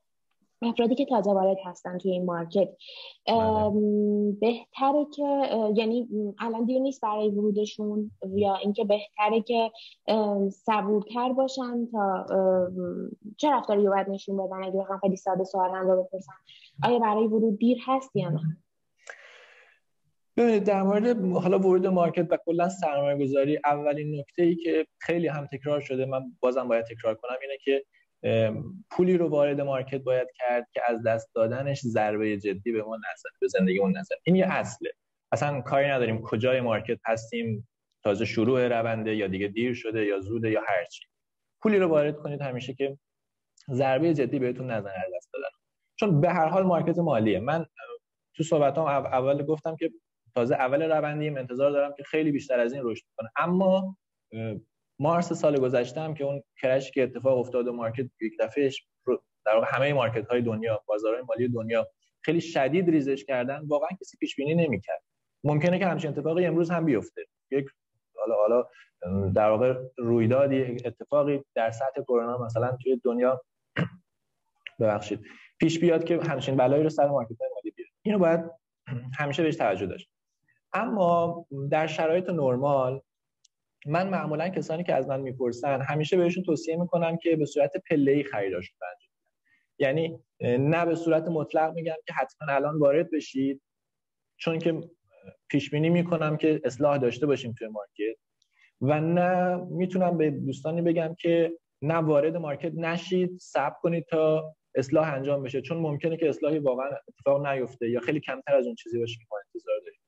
[0.65, 2.69] افرادی که تازه وارد هستن توی این مارکت.
[3.27, 3.71] بله.
[4.41, 6.07] بهتره که یعنی
[6.39, 9.71] الان دیر نیست برای ورودشون یا اینکه بهتره که
[10.49, 12.25] صبورتر باشن تا
[13.37, 16.33] چه رفتاری باید نشون بدن؟ اگه بخوام خیلی ساده سوالم رو بپرسم.
[16.83, 18.57] آیا برای ورود دیر هست یا نه؟
[20.37, 25.27] ببینید در مورد حالا ورود مارکت و کلا سرمایه گذاری اولین نکته ای که خیلی
[25.27, 27.85] هم تکرار شده من بازم باید تکرار کنم اینه که
[28.89, 33.31] پولی رو وارد مارکت باید کرد که از دست دادنش ضربه جدی به ما نزنه
[33.41, 34.91] به زندگی اون نزنه این یه اصله.
[35.31, 37.67] اصلا کاری نداریم کجای مارکت هستیم
[38.03, 41.03] تازه شروع رونده یا دیگه دیر شده یا زوده یا هر چی.
[41.61, 42.97] پولی رو وارد کنید همیشه که
[43.71, 45.49] ضربه جدی بهتون نزنه از دست دادن.
[45.95, 47.39] چون به هر حال مارکت مالیه.
[47.39, 47.65] من
[48.35, 49.91] تو صحبتام اول گفتم که
[50.35, 53.97] تازه اول روندیم انتظار دارم که خیلی بیشتر از این رشد کنه اما
[54.99, 58.87] مارس سال گذشته هم که اون crash که اتفاق افتاد و market یک دفعهش
[59.45, 61.87] در واقع همه market های دنیا بازارهای مالی دنیا
[62.21, 65.03] خیلی شدید ریزش کردن واقعا کسی پیش بینی نمی‌کرد.
[65.43, 67.25] ممکنه که همچین اتفاقی امروز هم بیفته.
[67.51, 67.65] یک
[68.15, 68.65] حالا حالا
[69.29, 73.41] در واقع رویدادی اتفاقی در سطح کرونا مثلا توی دنیا
[74.79, 75.19] ببخشید.
[75.59, 77.91] پیش بیاد که همچین بلایی رو سر market های مالی بیاره.
[78.01, 78.51] اینو باید
[79.19, 80.09] همیشه بهش توجه داشت.
[80.73, 83.01] اما در شرایط نرمال
[83.85, 88.23] من معمولا کسانی که از من می‌پرسن همیشه بهشون توصیه می‌کنم که به صورت پله‌ای
[88.23, 89.13] خریداشون انجام
[89.79, 90.19] یعنی
[90.59, 93.61] نه به صورت مطلق میگم که حتما الان وارد بشید
[94.37, 94.81] چون که
[95.47, 98.19] پیش بینی می‌کنم که اصلاح داشته باشیم توی مارکت
[98.81, 105.13] و نه می‌تونم به دوستانی بگم که نه وارد مارکت نشید صبر کنید تا اصلاح
[105.13, 105.61] انجام بشه.
[105.61, 109.25] چون ممکنه که اصلاحی واقعا اتفاق نیفته یا خیلی کمتر از اون چیزی باشه که
[109.31, 109.99] ما انتظار داریم.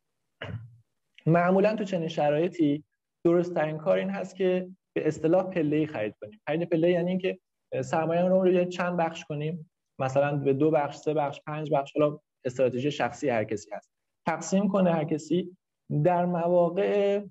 [1.39, 2.83] معمولا تو چنین شرایطی
[3.25, 6.41] درست ترین کار این هست که به اصطلاح پله خرید کنیم.
[6.47, 7.39] خرید پله یعنی اینکه
[7.83, 9.71] سرمایه رو رو چند بخش کنیم.
[9.99, 13.91] مثلا به دو بخش سه بخش پنج بخش حالا استراتژی شخصی هر کسی هست.
[14.27, 15.57] تقسیم کنه هر کسی
[16.03, 17.21] در مواقع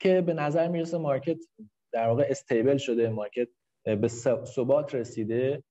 [0.00, 1.38] که به نظر می‌رسه مارکت
[1.92, 3.48] در واقع استیبل شده مارکت
[3.84, 4.08] به
[4.44, 5.62] ثبات رسیده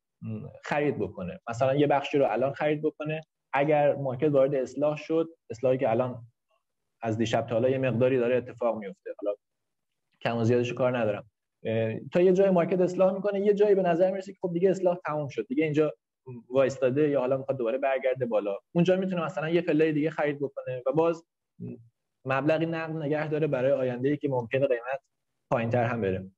[0.63, 1.39] خرید بکنه.
[1.49, 3.21] مثلا یه بخشی رو الان خرید بکنه.
[3.53, 6.27] اگر مارکت وارد اصلاح شد اصلاحی که الان
[7.05, 9.09] از دیشب تا حالا یه مقداری داره اتفاق میفته.
[9.21, 9.35] حالا
[10.21, 11.29] کم و زیادش کار ندارم.
[12.13, 14.97] تا یه جای مارکت اصلاح می‌کنه یه جایی به نظر می‌رسه که خب دیگه اصلاح
[15.05, 15.47] تموم شد.
[15.47, 15.93] دیگه اینجا
[16.49, 18.57] وایستاده یا حالا می‌خواد دوباره برگرده بالا.
[18.75, 21.25] اونجا می‌تونه مثلا یه پله دیگه خرید بکنه و باز
[22.25, 24.99] مبلغی نقد نگه داره برای آینده ای که ممکنه قیمت
[25.51, 26.31] پایینتر هم بره.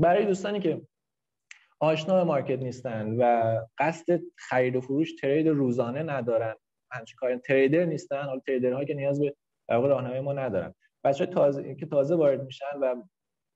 [0.00, 0.82] برای دوستانی که
[1.80, 6.54] آشنا مارکت نیستن و قصد خرید و فروش ترید روزانه ندارن
[6.90, 9.34] همچین کار تریدر نیستن حالا تریدرها که نیاز به
[9.68, 10.74] در واقع راهنمای ما ندارن.
[11.04, 13.02] بچه تازه که تازه وارد میشن و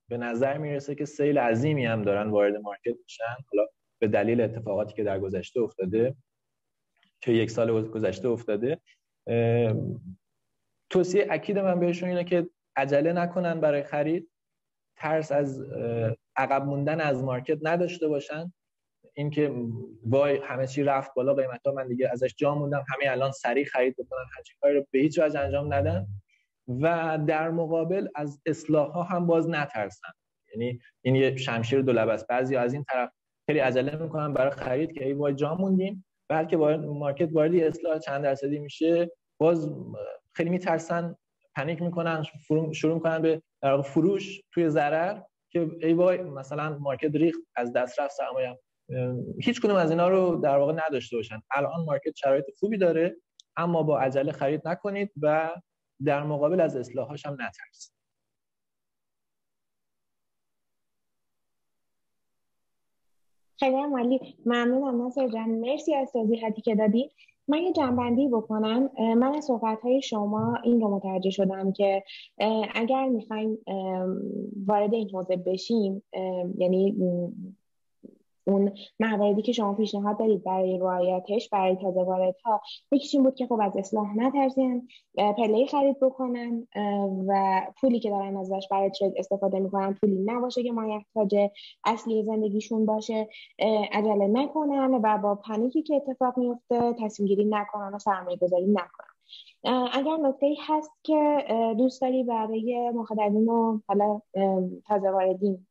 [0.09, 3.37] به نظر می‌رسه که سیل عظیمی هم دارن وارد مارکت میشن.
[3.53, 3.67] حالا
[3.99, 6.15] به دلیل اتفاقاتی که در گذشته افتاده
[7.21, 8.79] که یک سال گذشته افتاده
[10.91, 14.31] توصیه اکید من بهشون اینه که عجله نکنن برای خرید.
[14.97, 15.63] ترس از
[16.37, 18.53] عقب موندن از مارکت نداشته باشن.
[19.19, 19.55] اینکه
[20.07, 22.85] وای همه چی رفت بالا قیمت من دیگه ازش جا موندم.
[22.89, 26.07] همه الان سریع خرید بکنن هرچی کاری رو به هیچ وجه انجام ندن.
[26.81, 30.09] و در مقابل از اصلاح ها هم باز نترسن.
[30.55, 32.27] یعنی این یه شمشیر دو است.
[32.27, 33.11] بعضی از این طرف
[33.47, 37.99] خیلی عجله می‌کنن برای خرید که ای وای جا موندیم بلکه وارد مارکت وارد اصلاح
[37.99, 39.11] چند درصدی میشه.
[39.41, 39.71] باز
[40.33, 41.17] خیلی میترسن
[41.57, 42.25] پنیک می‌کنن
[42.73, 43.43] شروع می‌کنن به
[43.85, 48.59] فروش توی ضرر که ای وای مثلا مارکت ریخت از دسترس سرمایه
[49.43, 51.43] هیچ کنم از اینا رو در واقع نداشته باشن.
[51.51, 53.17] الان مارکت شرایط خوبی داره
[53.57, 55.51] اما با عجله خرید نکنید و
[56.05, 57.93] در مقابل از اصلاحاش هم نترسید.
[63.59, 64.37] خیلی عالی.
[64.47, 65.51] ممنونم ناصر جان.
[65.51, 67.11] مرسی از توضیحاتی که دادی.
[67.49, 68.91] من یه جنبندی بکنم.
[68.99, 72.05] من از صحبت های شما این رو متوجه شدم که
[72.75, 73.59] اگر می‌خوایم
[74.67, 76.03] وارد این حوزه بشیم
[76.59, 76.97] یعنی
[78.49, 82.61] اون مواردی که شما پیشنهاد دارید برای رعایتش برای تازه واردها
[82.93, 86.67] یکیش این بود که خب از اصلاح نترسین پله خرید بکنن
[87.29, 91.37] و پولی که دارن ازش برای ترید استفاده می‌کنن پولی نباشه که محتاج
[91.85, 93.29] اصلی زندگیشون باشه
[93.93, 99.19] عجله نکنن و با پنیکی که اتفاق میفته تصمیم گیری نکنن و سرمایه گذاری نکنن
[99.93, 101.45] اگر نکته هست که
[101.79, 104.21] دوست داری برای مخاطبین و حالا
[104.87, 105.67] تازه واردین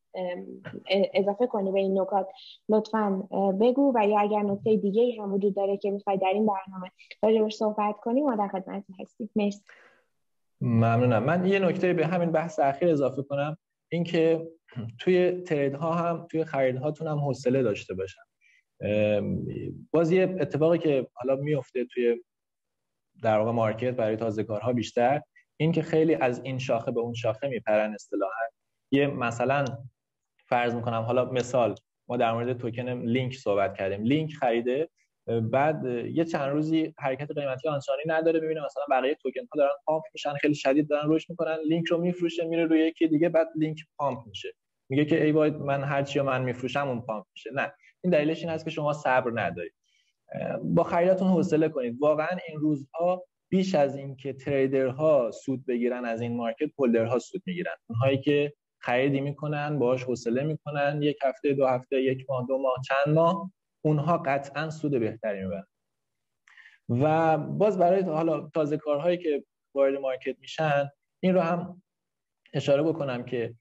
[1.14, 2.28] اضافه کنی به این نکات.
[2.70, 3.10] لطفا
[3.62, 6.92] بگو و یا اگر نکته دیگه هم وجود داره که می‌خوای در این برنامه
[7.24, 9.30] راجبش صحبت کنی ما در خدمت هستیم.
[9.36, 9.62] مرسی.
[10.62, 11.24] ممنونم.
[11.24, 13.58] من یه نکته به همین بحث اخیر اضافه کنم.
[13.92, 14.48] اینکه
[15.00, 18.22] توی trade ها هم توی خرید هاتون هم حوصله داشته باشن.
[19.92, 22.24] باز یه اتفاقی که حالا میفته توی
[23.24, 25.22] در واقع market برای تازه کارها بیشتر
[25.58, 28.46] این که خیلی از این شاخه به اون شاخه میپرن اصطلاحا.
[28.92, 29.66] یه مثلا
[30.50, 31.76] فرض می‌کنم حالا مثال
[32.08, 34.04] ما در مورد token Link صحبت کردیم.
[34.04, 34.90] لینک خریده
[35.42, 40.04] بعد یه چند روزی حرکت قیمتی آنچنانی نداره ببینه مثلا بقیه توکن ها دارن pump
[40.14, 43.78] میشن خیلی شدید دارن رشد می‌کنن لینک رو میفروشه میره روی یکی دیگه بعد Link
[43.98, 44.54] pump میشه.
[44.90, 47.50] میگه که ای وای من هر چی من میفروشم اون پامپ میشه.
[47.54, 49.74] نه این دلیلش این هست که شما صبر ندارید.
[50.64, 51.98] با خریداتون حوصله کنید.
[52.00, 57.76] واقعا این روزها بیش از اینکه تریدرها سود بگیرن از این مارکت هولدرها سود می‌گیرن.
[57.90, 62.76] اونهایی که خریدی می‌کنن باهاش حوصله می‌کنن یک هفته دو هفته یک ماه دو ماه
[62.88, 63.52] چند ماه
[63.86, 65.68] اونها قطعا سود بهتری می‌برن.
[66.90, 69.44] و باز برای حالا تازه کارهایی که
[69.76, 71.82] وارد مارکت میشن این رو هم
[72.54, 73.56] اشاره بکنم که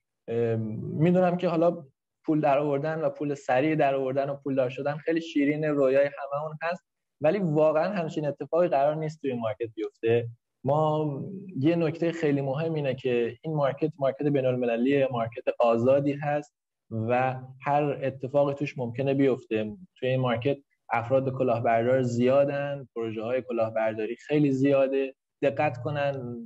[0.77, 1.85] می‌دونم که حالا
[2.25, 6.09] پول در آوردن و پول سریع در آوردن و پول دار شدن خیلی شیرین رویای
[6.43, 6.83] اون هست
[7.21, 10.29] ولی واقعا همچین اتفاقی قرار نیست توی market بیفته.
[10.63, 11.21] ما
[11.59, 16.53] یه نکته خیلی مهم اینه که این market market بین المللی market آزادی هست
[16.91, 19.77] و هر اتفاقی توش ممکنه بیفته.
[19.99, 20.57] توی این market
[20.89, 26.37] افراد کلاهبردار زیادن پروژه های کلاهبرداری خیلی زیاده دقت کنن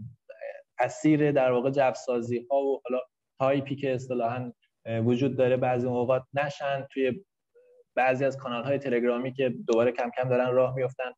[0.79, 3.01] اسیر در واقع جوسازی ها و حالا
[3.39, 4.51] hype ی که اصطلاحا
[4.85, 6.87] وجود داره بعضی اوقات نشن.
[6.93, 7.25] توی
[7.95, 11.11] بعضی از کانال های تلگرامی که دوباره کم کم دارن راه میفتن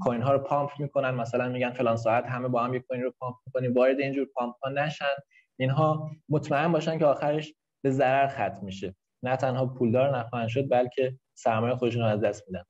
[0.00, 1.10] coin ها رو pump می‌کنن.
[1.10, 3.74] مثلا میگن فلان ساعت همه با هم یک coin رو pump می‌کنیم.
[3.74, 5.14] وارد اینجور pump ها نشن.
[5.60, 7.54] اینها مطمئن باشن که آخرش
[7.84, 8.94] به ضرر ختم میشه.
[9.24, 12.64] نه تنها پولدار نخواهند شد بلکه سرمایه خودشون از دست میدن.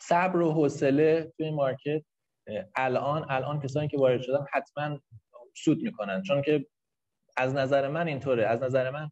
[0.00, 2.02] صبر و حوصله توی مارکت
[2.76, 5.00] الان الان کسانی که وارد شدن حتما
[5.56, 6.22] سود می‌کنن.
[6.22, 6.66] چون که
[7.36, 8.46] از نظر من اینطوره.
[8.46, 9.10] از نظر من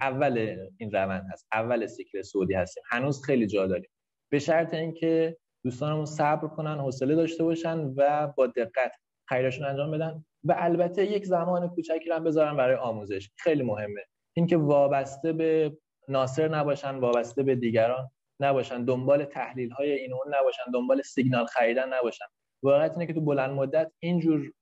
[0.00, 1.48] اول این روند هست.
[1.52, 2.82] اول سیکل سعودی هستیم.
[2.90, 3.90] هنوز خیلی جا داریم.
[4.32, 8.92] به شرط اینکه دوستانمون صبر کنن حوصله داشته باشن و با دقت
[9.28, 13.30] خریدشون انجام بدن و البته یک زمان کوچکی هم بذارن برای آموزش.
[13.36, 14.00] خیلی مهمه.
[14.36, 15.76] اینکه وابسته به
[16.08, 18.10] ناصر نباشن وابسته به دیگران
[18.40, 22.24] نباشن دنبال تحلیل های این اون نباشن دنبال سیگنال خریدن نباشن.
[22.62, 24.52] واقعیت اینه که تو بلند مدت اینجور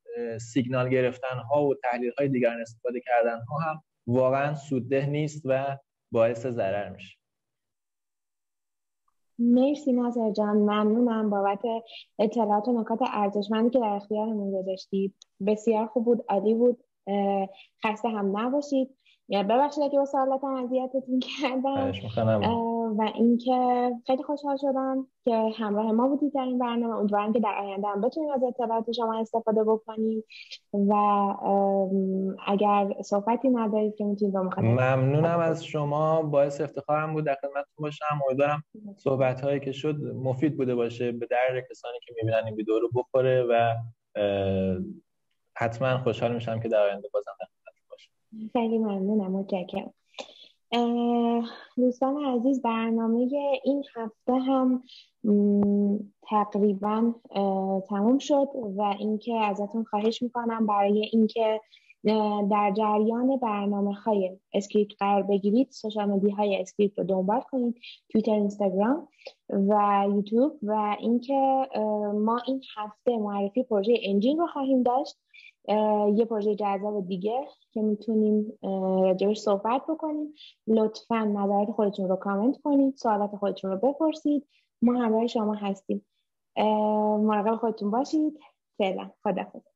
[0.41, 5.79] سیگنال گرفتن ها و تحلیل های دیگران استفاده کردن ها هم واقعا سودده نیست و
[6.13, 7.20] باعث ضرر میشه.
[9.41, 10.57] مرسی ناصر جان.
[10.57, 11.63] ممنونم بابت
[12.19, 15.15] اطلاعات و نکات ارزشمندی که در اختیارمون گذاشتید.
[15.47, 16.85] بسیار خوب بود عالی بود.
[17.85, 18.97] خسته هم نباشید.
[19.33, 21.93] ببخشید اگه با سوالاتم اذیتتون کردم.
[22.99, 26.97] و اینکه خیلی خوشحال شدم که همراه ما بودید در این برنامه.
[26.97, 30.25] امیدوارم که در آینده هم بتونیم از اطلاعات شما استفاده بکنیم.
[30.73, 30.95] و
[32.47, 36.23] اگر صحبتی ندارید که می‌تونید با ممنونم از شما.
[36.23, 37.27] باعث افتخارم بود.
[37.27, 38.21] در خدمتتون باشم.
[38.27, 38.65] امیدوارم
[38.97, 41.13] صحبت هایی که شد مفید بوده باشه.
[41.13, 43.75] به درد کسانی که می‌بینن این ویدیو رو بخوره و
[45.57, 47.31] حتما خوشحال میشم که در آینده بازم
[48.53, 49.93] خیلی ممنونم متشکرم.
[51.77, 53.29] دوستان عزیز برنامه
[53.65, 54.83] این هفته هم
[56.23, 57.15] تقریبا
[57.89, 61.61] تموم شد و اینکه ازتون خواهش می‌کنم برای اینکه
[62.51, 68.33] در جریان برنامه های اسکریپت قرار بگیرید social media های اسکریپت رو دنبال کنید تویتر
[68.33, 69.09] اینستاگرام
[69.51, 71.69] و یوتیوب و اینکه
[72.15, 75.17] ما این هفته معرفی پروژه انجین رو خواهیم داشت.
[76.15, 78.59] یه پروژه جذاب دیگه که می‌تونیم
[79.03, 80.35] راجبش صحبت بکنیم.
[80.67, 84.47] لطفا نظرات خودتون رو کامنت کنید سوالات خودتون رو بپرسید.
[84.83, 86.07] ما همراه شما هستیم.
[87.21, 88.39] مراقب خودتون باشید.
[88.79, 89.11] فعلا.
[89.25, 89.70] خدافظ